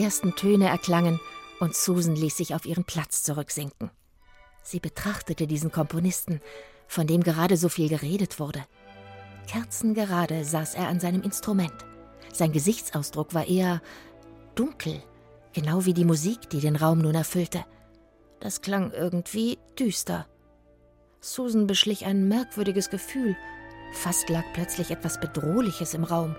Ersten 0.00 0.34
Töne 0.34 0.68
erklangen 0.68 1.20
und 1.60 1.74
Susan 1.74 2.16
ließ 2.16 2.36
sich 2.36 2.54
auf 2.54 2.64
ihren 2.64 2.84
Platz 2.84 3.22
zurücksinken. 3.22 3.90
Sie 4.62 4.80
betrachtete 4.80 5.46
diesen 5.46 5.72
Komponisten, 5.72 6.40
von 6.86 7.06
dem 7.06 7.22
gerade 7.22 7.56
so 7.56 7.68
viel 7.68 7.88
geredet 7.88 8.40
wurde. 8.40 8.64
Kerzengerade 9.46 10.44
saß 10.44 10.74
er 10.74 10.88
an 10.88 11.00
seinem 11.00 11.22
Instrument. 11.22 11.74
Sein 12.32 12.52
Gesichtsausdruck 12.52 13.34
war 13.34 13.46
eher 13.46 13.80
dunkel, 14.54 15.02
genau 15.52 15.84
wie 15.84 15.94
die 15.94 16.04
Musik, 16.04 16.48
die 16.50 16.60
den 16.60 16.76
Raum 16.76 16.98
nun 16.98 17.14
erfüllte. 17.14 17.64
Das 18.40 18.62
klang 18.62 18.92
irgendwie 18.92 19.58
düster. 19.78 20.26
Susan 21.20 21.66
beschlich 21.66 22.06
ein 22.06 22.28
merkwürdiges 22.28 22.90
Gefühl. 22.90 23.36
Fast 23.92 24.28
lag 24.28 24.44
plötzlich 24.54 24.90
etwas 24.90 25.20
Bedrohliches 25.20 25.94
im 25.94 26.04
Raum. 26.04 26.36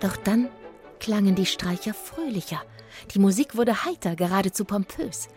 Doch 0.00 0.16
dann 0.16 0.48
klangen 0.98 1.34
die 1.34 1.46
Streicher 1.46 1.94
fröhlicher. 1.94 2.62
Die 3.14 3.18
Musik 3.18 3.56
wurde 3.56 3.84
heiter, 3.84 4.16
geradezu 4.16 4.64
pompös. 4.64 5.28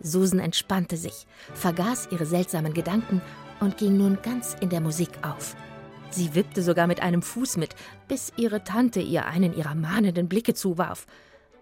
Susan 0.00 0.40
entspannte 0.40 0.96
sich, 0.96 1.26
vergaß 1.54 2.08
ihre 2.10 2.26
seltsamen 2.26 2.72
Gedanken 2.72 3.20
und 3.60 3.76
ging 3.76 3.96
nun 3.96 4.18
ganz 4.22 4.56
in 4.60 4.70
der 4.70 4.80
Musik 4.80 5.10
auf. 5.22 5.54
Sie 6.10 6.34
wippte 6.34 6.62
sogar 6.62 6.86
mit 6.86 7.00
einem 7.00 7.22
Fuß 7.22 7.56
mit, 7.56 7.76
bis 8.08 8.32
ihre 8.36 8.64
Tante 8.64 9.00
ihr 9.00 9.26
einen 9.26 9.54
ihrer 9.54 9.74
mahnenden 9.74 10.28
Blicke 10.28 10.54
zuwarf. 10.54 11.06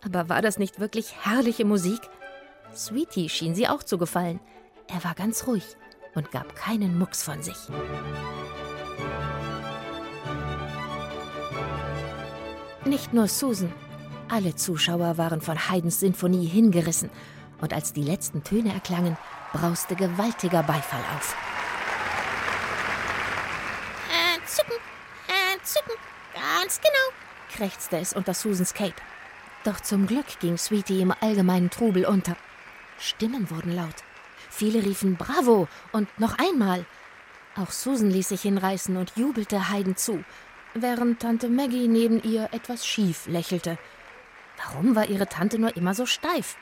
Aber 0.03 0.29
war 0.29 0.41
das 0.41 0.59
nicht 0.59 0.81
wirklich 0.81 1.15
herrliche 1.25 1.65
Musik? 1.65 2.01
Sweetie 2.75 3.29
schien 3.29 3.55
sie 3.55 3.69
auch 3.69 3.83
zu 3.83 3.99
gefallen. 3.99 4.41
Er 4.87 5.05
war 5.05 5.15
ganz 5.15 5.47
ruhig 5.47 5.65
und 6.15 6.31
gab 6.31 6.55
keinen 6.55 6.99
Mucks 6.99 7.23
von 7.23 7.43
sich. 7.43 7.57
Nicht 12.85 13.13
nur 13.13 13.29
Susan, 13.29 13.73
alle 14.29 14.55
Zuschauer 14.55 15.19
waren 15.19 15.41
von 15.41 15.69
Haydns 15.69 16.01
Sinfonie 16.01 16.47
hingerissen, 16.47 17.11
und 17.61 17.73
als 17.73 17.93
die 17.93 18.05
letzten 18.05 18.45
Töne 18.45 18.73
erklangen, 18.73 19.17
brauste 19.53 19.97
gewaltiger 19.97 20.63
Beifall 20.63 21.03
auf. 21.17 21.37
Entzücken, 24.35 24.77
entzücken, 25.53 25.95
ganz 26.35 26.81
genau, 26.81 27.57
krächzte 27.57 27.99
es 27.99 28.13
unter 28.13 28.33
Susans 28.35 28.75
Cape. 28.75 28.95
Doch 29.65 29.81
zum 29.81 30.07
Glück 30.07 30.39
ging 30.39 30.57
Sweetie 30.57 31.01
im 31.01 31.13
allgemeinen 31.21 31.71
Trubel 31.71 32.05
unter. 32.05 32.37
Stimmen 32.99 33.51
wurden 33.51 33.75
laut. 33.75 34.05
Viele 34.51 34.85
riefen 34.85 35.17
Bravo 35.17 35.69
und 35.93 36.09
noch 36.21 36.39
einmal. 36.39 36.85
Auch 37.57 37.71
Susan 37.71 38.11
ließ 38.11 38.29
sich 38.29 38.43
hinreißen 38.43 38.97
und 38.97 39.13
jubelte 39.17 39.69
Haydn 39.69 39.97
zu, 39.97 40.23
während 40.83 41.21
Tante 41.21 41.49
Maggie 41.49 41.89
neben 41.89 42.23
ihr 42.23 42.49
etwas 42.53 42.87
schief 42.87 43.27
lächelte. 43.27 43.79
Warum 44.57 44.97
war 44.97 45.09
ihre 45.09 45.29
Tante 45.29 45.59
nur 45.59 45.77
immer 45.77 45.95
so 45.95 46.07
steif? 46.07 46.57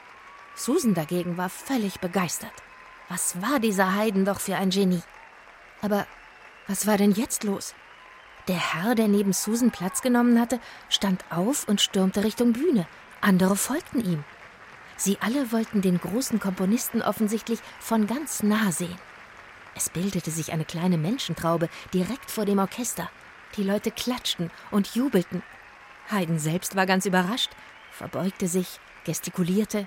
Susan 0.54 0.94
dagegen 0.94 1.36
war 1.36 1.48
völlig 1.48 2.00
begeistert. 2.00 2.52
Was 3.08 3.40
war 3.40 3.60
dieser 3.60 3.94
Haydn 3.94 4.24
doch 4.24 4.40
für 4.40 4.56
ein 4.56 4.70
Genie? 4.70 5.02
Aber 5.80 6.06
was 6.66 6.86
war 6.86 6.96
denn 6.96 7.12
jetzt 7.12 7.44
los? 7.44 7.74
Der 8.48 8.74
Herr, 8.74 8.94
der 8.94 9.08
neben 9.08 9.32
Susan 9.32 9.70
Platz 9.70 10.02
genommen 10.02 10.40
hatte, 10.40 10.60
stand 10.88 11.24
auf 11.30 11.68
und 11.68 11.80
stürmte 11.80 12.24
Richtung 12.24 12.52
Bühne. 12.52 12.86
Andere 13.20 13.56
folgten 13.56 14.04
ihm. 14.04 14.24
Sie 14.96 15.18
alle 15.20 15.52
wollten 15.52 15.82
den 15.82 15.98
großen 16.00 16.40
Komponisten 16.40 17.02
offensichtlich 17.02 17.60
von 17.80 18.06
ganz 18.06 18.42
nah 18.42 18.72
sehen. 18.72 18.96
Es 19.74 19.90
bildete 19.90 20.30
sich 20.30 20.52
eine 20.52 20.64
kleine 20.64 20.96
Menschentraube 20.96 21.68
direkt 21.92 22.30
vor 22.30 22.46
dem 22.46 22.58
Orchester. 22.58 23.10
Die 23.56 23.62
Leute 23.62 23.90
klatschten 23.90 24.50
und 24.70 24.94
jubelten. 24.94 25.42
Haydn 26.10 26.38
selbst 26.38 26.76
war 26.76 26.86
ganz 26.86 27.06
überrascht, 27.06 27.50
verbeugte 27.90 28.48
sich, 28.48 28.80
gestikulierte. 29.04 29.86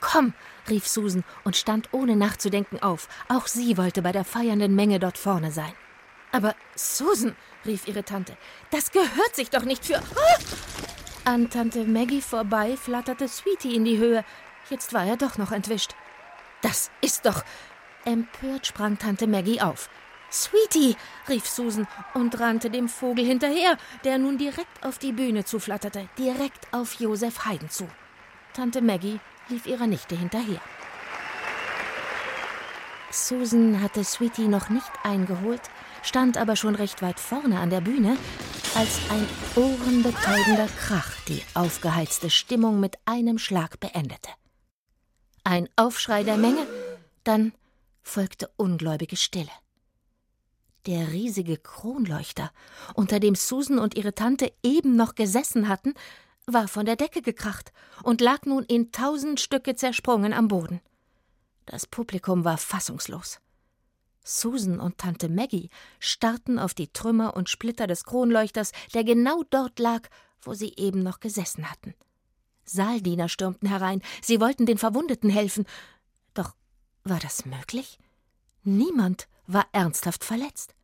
Komm, 0.00 0.32
rief 0.68 0.86
Susan 0.86 1.24
und 1.44 1.56
stand 1.56 1.92
ohne 1.92 2.16
nachzudenken 2.16 2.80
auf. 2.82 3.08
Auch 3.28 3.46
sie 3.46 3.76
wollte 3.76 4.02
bei 4.02 4.12
der 4.12 4.24
feiernden 4.24 4.74
Menge 4.74 4.98
dort 4.98 5.18
vorne 5.18 5.52
sein. 5.52 5.72
Aber 6.32 6.54
Susan, 6.74 7.36
rief 7.66 7.88
ihre 7.88 8.04
Tante, 8.04 8.36
das 8.70 8.90
gehört 8.90 9.34
sich 9.34 9.50
doch 9.50 9.64
nicht 9.64 9.84
für. 9.84 9.98
Ah! 9.98 10.38
An 11.24 11.50
Tante 11.50 11.84
Maggie 11.84 12.22
vorbei 12.22 12.76
flatterte 12.76 13.28
Sweetie 13.28 13.74
in 13.74 13.84
die 13.84 13.98
Höhe. 13.98 14.24
Jetzt 14.70 14.94
war 14.94 15.04
er 15.04 15.16
doch 15.16 15.36
noch 15.36 15.52
entwischt. 15.52 15.94
Das 16.62 16.90
ist 17.02 17.26
doch. 17.26 17.44
Empört 18.04 18.66
sprang 18.66 18.98
Tante 18.98 19.26
Maggie 19.26 19.60
auf. 19.60 19.90
Sweetie, 20.30 20.96
rief 21.28 21.46
Susan 21.48 21.86
und 22.14 22.38
rannte 22.38 22.70
dem 22.70 22.88
Vogel 22.88 23.24
hinterher, 23.24 23.78
der 24.04 24.18
nun 24.18 24.36
direkt 24.36 24.84
auf 24.84 24.98
die 24.98 25.12
Bühne 25.12 25.44
zuflatterte, 25.44 26.08
direkt 26.18 26.72
auf 26.72 26.94
Josef 27.00 27.46
Haydn 27.46 27.70
zu. 27.70 27.88
Tante 28.52 28.82
Maggie 28.82 29.20
lief 29.48 29.66
ihrer 29.66 29.86
Nichte 29.86 30.16
hinterher. 30.16 30.60
Susan 33.10 33.80
hatte 33.80 34.04
Sweetie 34.04 34.48
noch 34.48 34.68
nicht 34.68 34.90
eingeholt, 35.02 35.62
stand 36.02 36.36
aber 36.36 36.56
schon 36.56 36.74
recht 36.74 37.00
weit 37.00 37.18
vorne 37.18 37.58
an 37.58 37.70
der 37.70 37.80
Bühne, 37.80 38.18
als 38.74 39.00
ein 39.10 39.26
ohrenbetäubender 39.56 40.68
Krach 40.78 41.10
die 41.26 41.42
aufgeheizte 41.54 42.28
Stimmung 42.28 42.80
mit 42.80 42.98
einem 43.06 43.38
Schlag 43.38 43.80
beendete. 43.80 44.30
Ein 45.42 45.70
Aufschrei 45.76 46.22
der 46.22 46.36
Menge, 46.36 46.66
dann 47.24 47.52
folgte 48.02 48.50
ungläubige 48.56 49.16
Stille. 49.16 49.50
Der 50.86 51.12
riesige 51.12 51.56
Kronleuchter, 51.56 52.50
unter 52.94 53.20
dem 53.20 53.34
Susan 53.34 53.78
und 53.78 53.96
ihre 53.96 54.14
Tante 54.14 54.52
eben 54.62 54.96
noch 54.96 55.14
gesessen 55.14 55.68
hatten, 55.68 55.94
war 56.46 56.68
von 56.68 56.86
der 56.86 56.96
Decke 56.96 57.20
gekracht 57.20 57.72
und 58.02 58.20
lag 58.20 58.44
nun 58.46 58.64
in 58.64 58.90
tausend 58.90 59.40
Stücke 59.40 59.74
zersprungen 59.76 60.32
am 60.32 60.48
Boden. 60.48 60.80
Das 61.66 61.86
Publikum 61.86 62.44
war 62.44 62.56
fassungslos. 62.56 63.40
Susan 64.24 64.80
und 64.80 64.98
Tante 64.98 65.28
Maggie 65.28 65.70
starrten 66.00 66.58
auf 66.58 66.74
die 66.74 66.92
Trümmer 66.92 67.36
und 67.36 67.48
Splitter 67.48 67.86
des 67.86 68.04
Kronleuchters, 68.04 68.72
der 68.94 69.04
genau 69.04 69.42
dort 69.50 69.78
lag, 69.78 70.08
wo 70.40 70.54
sie 70.54 70.74
eben 70.76 71.02
noch 71.02 71.20
gesessen 71.20 71.70
hatten. 71.70 71.94
Saaldiener 72.64 73.28
stürmten 73.28 73.68
herein, 73.68 74.02
sie 74.22 74.40
wollten 74.40 74.66
den 74.66 74.78
Verwundeten 74.78 75.30
helfen. 75.30 75.66
Doch 76.34 76.54
war 77.04 77.18
das 77.18 77.46
möglich? 77.46 77.98
Niemand 78.62 79.28
war 79.48 79.66
ernsthaft 79.72 80.22
verletzt. 80.22 80.74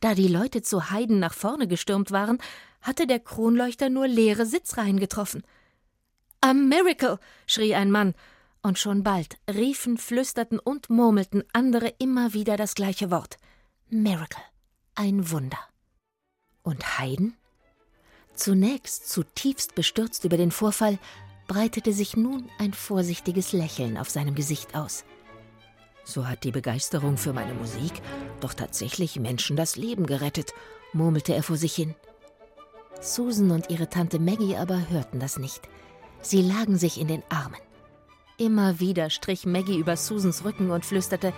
Da 0.00 0.14
die 0.14 0.28
Leute 0.28 0.62
zu 0.62 0.90
Heiden 0.90 1.18
nach 1.18 1.34
vorne 1.34 1.66
gestürmt 1.66 2.12
waren, 2.12 2.38
hatte 2.80 3.06
der 3.06 3.18
Kronleuchter 3.18 3.90
nur 3.90 4.06
leere 4.06 4.46
Sitzreihen 4.46 5.00
getroffen. 5.00 5.42
A 6.40 6.54
miracle! 6.54 7.18
schrie 7.46 7.74
ein 7.74 7.90
Mann, 7.90 8.14
und 8.62 8.78
schon 8.78 9.02
bald 9.02 9.38
riefen, 9.48 9.96
flüsterten 9.96 10.58
und 10.58 10.90
murmelten 10.90 11.44
andere 11.52 11.88
immer 11.98 12.32
wieder 12.32 12.56
das 12.56 12.74
gleiche 12.74 13.10
Wort. 13.10 13.36
Miracle. 13.88 14.42
Ein 14.94 15.30
Wunder. 15.30 15.58
Und 16.62 16.98
Haydn? 16.98 17.34
Zunächst 18.34 19.08
zutiefst 19.08 19.74
bestürzt 19.74 20.24
über 20.24 20.36
den 20.36 20.50
Vorfall, 20.50 20.98
breitete 21.46 21.92
sich 21.92 22.16
nun 22.16 22.50
ein 22.58 22.72
vorsichtiges 22.72 23.52
Lächeln 23.52 23.96
auf 23.96 24.10
seinem 24.10 24.34
Gesicht 24.34 24.74
aus. 24.74 25.04
So 26.06 26.28
hat 26.28 26.44
die 26.44 26.52
Begeisterung 26.52 27.16
für 27.16 27.32
meine 27.32 27.52
Musik 27.52 27.92
doch 28.40 28.54
tatsächlich 28.54 29.18
Menschen 29.18 29.56
das 29.56 29.74
Leben 29.76 30.06
gerettet, 30.06 30.54
murmelte 30.92 31.34
er 31.34 31.42
vor 31.42 31.56
sich 31.56 31.74
hin. 31.74 31.96
Susan 33.00 33.50
und 33.50 33.70
ihre 33.70 33.90
Tante 33.90 34.20
Maggie 34.20 34.56
aber 34.56 34.88
hörten 34.88 35.18
das 35.18 35.36
nicht. 35.36 35.68
Sie 36.22 36.42
lagen 36.42 36.78
sich 36.78 37.00
in 37.00 37.08
den 37.08 37.24
Armen. 37.28 37.60
Immer 38.38 38.78
wieder 38.78 39.10
strich 39.10 39.46
Maggie 39.46 39.78
über 39.78 39.96
Susans 39.96 40.44
Rücken 40.44 40.70
und 40.70 40.84
flüsterte 40.84 41.32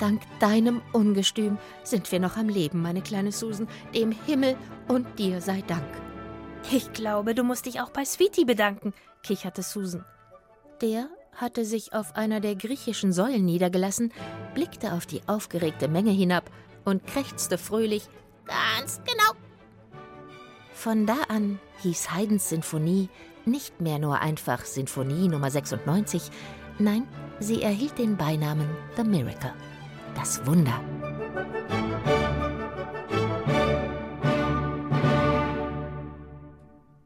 Dank 0.00 0.22
deinem 0.40 0.82
Ungestüm 0.92 1.58
sind 1.84 2.10
wir 2.10 2.18
noch 2.18 2.36
am 2.36 2.48
Leben, 2.48 2.82
meine 2.82 3.02
kleine 3.02 3.30
Susan. 3.30 3.68
Dem 3.94 4.10
Himmel 4.10 4.56
und 4.88 5.06
dir 5.18 5.40
sei 5.40 5.62
Dank. 5.62 5.86
Ich 6.72 6.92
glaube, 6.92 7.36
du 7.36 7.44
musst 7.44 7.66
dich 7.66 7.80
auch 7.80 7.90
bei 7.90 8.04
Sweetie 8.04 8.44
bedanken, 8.44 8.94
kicherte 9.22 9.62
Susan. 9.62 10.04
Der 10.80 11.08
hatte 11.36 11.64
sich 11.64 11.92
auf 11.92 12.16
einer 12.16 12.40
der 12.40 12.54
griechischen 12.54 13.12
Säulen 13.12 13.44
niedergelassen, 13.44 14.12
blickte 14.54 14.92
auf 14.92 15.06
die 15.06 15.22
aufgeregte 15.26 15.88
Menge 15.88 16.10
hinab 16.10 16.50
und 16.84 17.06
krächzte 17.06 17.58
fröhlich 17.58 18.08
Ganz 18.46 19.00
genau. 19.04 19.38
Von 20.74 21.06
da 21.06 21.16
an 21.28 21.60
hieß 21.82 22.12
Haydns 22.12 22.48
Sinfonie 22.48 23.08
nicht 23.44 23.80
mehr 23.80 23.98
nur 23.98 24.20
einfach 24.20 24.64
Sinfonie 24.64 25.28
Nummer 25.28 25.50
96, 25.50 26.30
nein, 26.78 27.06
sie 27.40 27.62
erhielt 27.62 27.98
den 27.98 28.16
Beinamen 28.16 28.68
The 28.96 29.04
Miracle, 29.04 29.52
das 30.14 30.44
Wunder. 30.46 30.80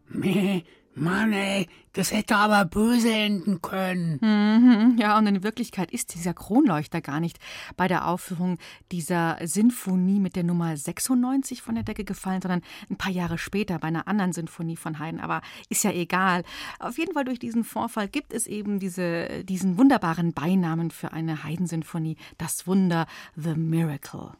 Meh, 0.08 0.62
Mann, 0.99 1.32
ey, 1.34 1.68
das 1.92 2.11
hätte 2.11 2.36
aber 2.36 2.64
böse 2.64 3.12
enden 3.12 3.61
können. 3.61 4.18
Mhm, 4.22 4.99
ja, 4.99 5.18
und 5.18 5.26
in 5.26 5.42
Wirklichkeit 5.42 5.90
ist 5.90 6.14
dieser 6.14 6.32
Kronleuchter 6.32 7.03
gar 7.03 7.20
nicht 7.20 7.38
bei 7.76 7.86
der 7.86 8.09
Aufführung 8.09 8.59
dieser 8.92 9.36
Sinfonie 9.42 10.18
mit 10.18 10.36
der 10.36 10.44
Nummer 10.44 10.74
96 10.74 11.61
von 11.61 11.74
der 11.74 11.84
Decke 11.84 12.05
gefallen, 12.05 12.40
sondern 12.40 12.62
ein 12.90 12.97
paar 12.97 13.12
Jahre 13.12 13.36
später 13.36 13.78
bei 13.78 13.88
einer 13.88 14.09
anderen 14.09 14.32
Sinfonie 14.32 14.76
von 14.76 14.99
Haydn. 14.99 15.20
Aber 15.20 15.42
ist 15.68 15.84
ja 15.84 15.90
egal. 15.90 16.44
Auf 16.78 16.97
jeden 16.97 17.12
Fall 17.12 17.24
durch 17.24 17.38
diesen 17.38 17.64
Vorfall 17.64 18.09
gibt 18.09 18.32
es 18.32 18.47
eben 18.47 18.78
diese, 18.78 19.44
diesen 19.44 19.76
wunderbaren 19.76 20.32
Beinamen 20.32 20.90
für 20.90 21.12
eine 21.12 21.44
Haydn-Sinfonie, 21.44 22.16
das 22.38 22.66
Wunder, 22.66 23.07
The 23.36 23.55
Miracle. 23.55 24.32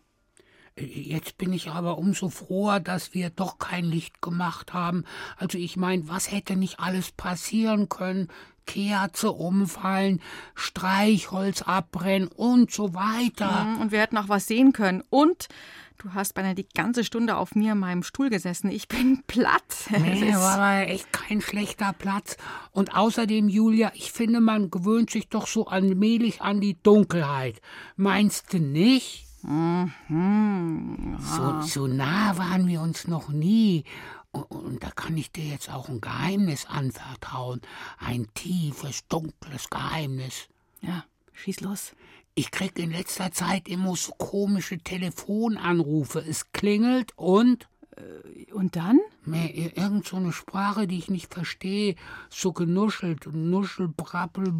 Jetzt 0.79 1.39
bin 1.39 1.55
ich 1.55 1.71
aber 1.71 1.97
umso 1.97 2.29
froher, 2.29 2.81
dass 2.81 3.15
wir 3.15 3.31
doch 3.31 3.59
kein 3.59 3.85
Licht 3.87 4.21
gemacht 4.21 4.75
haben. 4.75 5.05
Also 5.39 5.57
ich 5.57 5.77
meine, 5.77 6.07
was 6.09 6.31
hätte 6.31 6.55
nicht 6.55 6.81
alles 6.81 7.13
passieren 7.13 7.89
können? 7.89 8.29
Kerze 8.67 9.33
umfallen, 9.33 10.21
Streichholz 10.55 11.63
abbrennen 11.63 12.29
und 12.29 12.73
so 12.73 12.93
weiter. 12.93 13.65
Mhm, 13.65 13.81
und 13.81 13.93
wir 13.93 14.01
hätten 14.01 14.19
auch 14.19 14.29
was 14.29 14.49
sehen 14.49 14.73
können. 14.73 15.03
Und 15.09 15.49
du 15.99 16.13
hast 16.13 16.35
beinahe 16.35 16.55
die 16.55 16.69
ganze 16.75 17.05
Stunde 17.05 17.37
auf 17.37 17.55
mir 17.55 17.73
in 17.73 17.79
meinem 17.79 18.03
Stuhl 18.03 18.29
gesessen. 18.29 18.71
Ich 18.71 18.89
bin 18.89 19.23
platt. 19.27 19.63
Nee, 19.99 20.35
war 20.35 20.83
echt 20.83 21.11
kein 21.13 21.41
schlechter 21.41 21.95
Platz. 21.95 22.37
Und 22.73 22.95
außerdem, 22.95 23.49
Julia, 23.49 23.93
ich 23.95 24.13
finde, 24.13 24.41
man 24.41 24.71
gewöhnt 24.71 25.11
sich 25.11 25.29
doch 25.29 25.47
so 25.47 25.69
allmählich 25.69 26.43
an 26.43 26.61
die 26.61 26.77
Dunkelheit. 26.83 27.63
Meinst 27.97 28.53
du 28.53 28.59
nicht? 28.59 29.26
Mhm, 29.49 31.19
so, 31.21 31.61
so 31.63 31.87
nah 31.87 32.37
waren 32.37 32.67
wir 32.67 32.81
uns 32.81 33.07
noch 33.07 33.29
nie. 33.29 33.85
Und, 34.33 34.51
und 34.51 34.83
da 34.83 34.91
kann 34.91 35.17
ich 35.17 35.31
dir 35.31 35.45
jetzt 35.45 35.73
auch 35.73 35.89
ein 35.89 36.01
Geheimnis 36.01 36.67
anvertrauen. 36.67 37.61
Ein 37.99 38.27
tiefes, 38.35 39.07
dunkles 39.09 39.71
Geheimnis. 39.71 40.49
Ja, 40.83 41.05
schieß 41.33 41.61
los. 41.61 41.93
Ich 42.35 42.51
krieg 42.51 42.77
in 42.79 42.91
letzter 42.91 43.31
Zeit 43.31 43.69
immer 43.69 43.95
so 43.95 44.13
komische 44.13 44.79
Telefonanrufe. 44.79 46.19
Es 46.19 46.51
klingelt 46.53 47.13
und. 47.17 47.69
Und 48.53 48.77
dann? 48.77 49.01
Irgend 49.27 50.07
so 50.07 50.17
eine 50.17 50.33
Sprache, 50.33 50.87
die 50.87 50.99
ich 50.99 51.11
nicht 51.11 51.33
verstehe. 51.33 51.97
So 52.31 52.53
genuschelt, 52.53 53.27
Nuschel, 53.33 53.89
Brappel, 53.89 54.53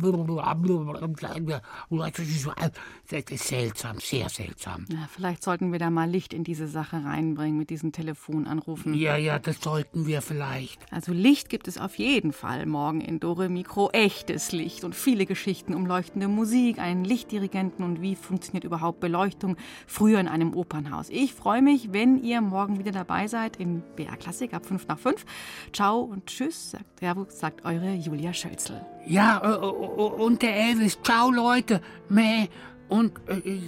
das 3.09 3.31
ist 3.31 3.49
seltsam, 3.49 4.01
sehr 4.01 4.29
seltsam. 4.29 4.85
Ja, 4.89 5.09
vielleicht 5.11 5.43
sollten 5.43 5.73
wir 5.73 5.79
da 5.79 5.91
mal 5.91 6.09
Licht 6.09 6.35
in 6.35 6.45
diese 6.45 6.67
Sache 6.67 7.05
reinbringen 7.05 7.59
mit 7.59 7.71
diesen 7.71 7.93
Telefonanrufen. 7.93 8.95
Ja, 8.95 9.17
ja, 9.17 9.39
das 9.39 9.61
sollten 9.61 10.07
wir 10.07 10.23
vielleicht. 10.23 10.81
Also 10.91 11.13
Licht 11.13 11.49
gibt 11.49 11.69
es 11.69 11.79
auf 11.79 11.97
jeden 11.97 12.33
Fall 12.33 12.67
morgen 12.67 13.01
in 13.01 13.21
Dore 13.21 13.49
Mikro. 13.49 13.91
Echtes 13.93 14.53
Licht 14.53 14.85
und 14.85 14.95
viele 14.95 15.27
Geschichten 15.27 15.75
um 15.75 15.87
leuchtende 15.87 16.29
Musik, 16.29 16.79
einen 16.79 17.05
Lichtdirigenten 17.05 17.85
und 17.85 18.03
wie 18.03 18.17
funktioniert 18.17 18.65
überhaupt 18.65 19.01
Beleuchtung 19.01 19.57
früher 19.87 20.21
in 20.21 20.29
einem 20.29 20.55
Opernhaus. 20.55 21.09
Ich 21.11 21.33
freue 21.33 21.63
mich, 21.63 21.93
wenn 21.93 22.23
ihr 22.23 22.41
morgen 22.41 22.79
wieder 22.79 22.93
dabei 22.93 23.29
seid 23.29 23.57
in 23.57 23.83
BR 23.97 24.17
Klassik 24.17 24.53
ab 24.57 24.67
5 24.67 24.89
nach 24.89 24.99
5. 24.99 25.25
Ciao 25.73 26.01
und 26.01 26.27
tschüss, 26.27 26.73
sagt, 26.73 27.01
ja, 27.01 27.15
sagt 27.29 27.65
eure 27.65 27.93
Julia 27.95 28.33
Schölzel. 28.33 28.85
Ja, 29.07 29.41
äh, 29.45 29.57
und 29.57 30.43
der 30.43 30.57
Elvis. 30.57 30.99
Ciao, 31.03 31.31
Leute. 31.31 31.81
Meh. 32.09 32.49
Und 32.89 33.13
äh, 33.29 33.61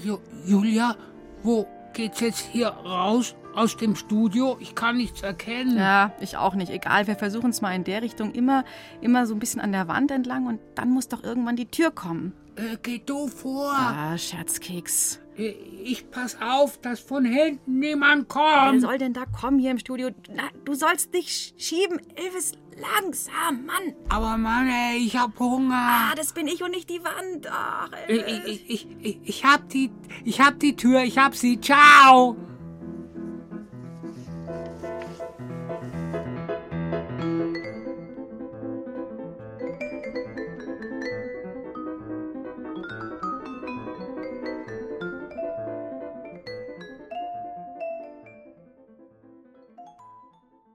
Julia, 0.47 0.97
wo 1.43 1.67
geht's 1.93 2.21
jetzt 2.21 2.41
hier 2.41 2.69
raus? 2.69 3.35
Aus 3.55 3.77
dem 3.77 3.97
Studio? 3.97 4.57
Ich 4.61 4.77
kann 4.77 4.97
nichts 4.97 5.23
erkennen. 5.23 5.77
Ja, 5.77 6.13
ich 6.21 6.37
auch 6.37 6.55
nicht. 6.55 6.71
Egal, 6.71 7.09
wir 7.09 7.17
versuchen 7.17 7.51
es 7.51 7.61
mal 7.61 7.75
in 7.75 7.83
der 7.83 8.03
Richtung. 8.03 8.33
Immer, 8.33 8.65
immer 9.01 9.27
so 9.27 9.35
ein 9.35 9.41
bisschen 9.41 9.61
an 9.61 9.73
der 9.73 9.89
Wand 9.89 10.13
entlang 10.13 10.47
und 10.47 10.61
dann 10.77 10.91
muss 10.91 11.09
doch 11.09 11.25
irgendwann 11.25 11.57
die 11.57 11.67
Tür 11.67 11.91
kommen. 11.91 12.35
Äh, 12.55 12.77
geh 12.83 13.01
du 13.05 13.27
vor. 13.27 13.73
Ah, 13.73 14.17
Scherzkeks. 14.17 15.21
Ich 15.39 16.11
pass 16.11 16.37
auf, 16.41 16.81
dass 16.81 16.99
von 17.01 17.25
hinten 17.25 17.79
niemand 17.79 18.29
kommt. 18.29 18.73
Wer 18.73 18.81
soll 18.81 18.99
denn 18.99 19.13
da 19.13 19.25
kommen 19.25 19.59
hier 19.59 19.71
im 19.71 19.79
Studio? 19.79 20.11
Na, 20.35 20.45
du 20.65 20.75
sollst 20.75 21.15
dich 21.15 21.55
schieben. 21.57 22.01
Elvis, 22.17 22.53
langsam, 22.77 23.67
Mann. 23.67 23.95
Aber 24.09 24.37
Mann, 24.37 24.69
ey, 24.69 24.99
ich 24.99 25.17
hab 25.17 25.39
Hunger. 25.39 25.75
Ah, 25.75 26.15
das 26.17 26.33
bin 26.33 26.49
ich 26.49 26.63
und 26.63 26.73
nicht 26.73 26.91
die 26.91 27.03
Wand. 27.05 27.49
Ach, 27.51 27.91
ich, 28.09 28.27
ich, 28.27 28.71
ich, 28.71 28.87
ich, 29.01 29.19
ich 29.23 29.45
hab 29.45 29.69
die, 29.69 29.91
ich 30.25 30.41
hab 30.41 30.59
die 30.59 30.75
Tür, 30.75 31.03
ich 31.03 31.19
hab 31.19 31.37
sie. 31.37 31.61
Ciao. 31.61 32.37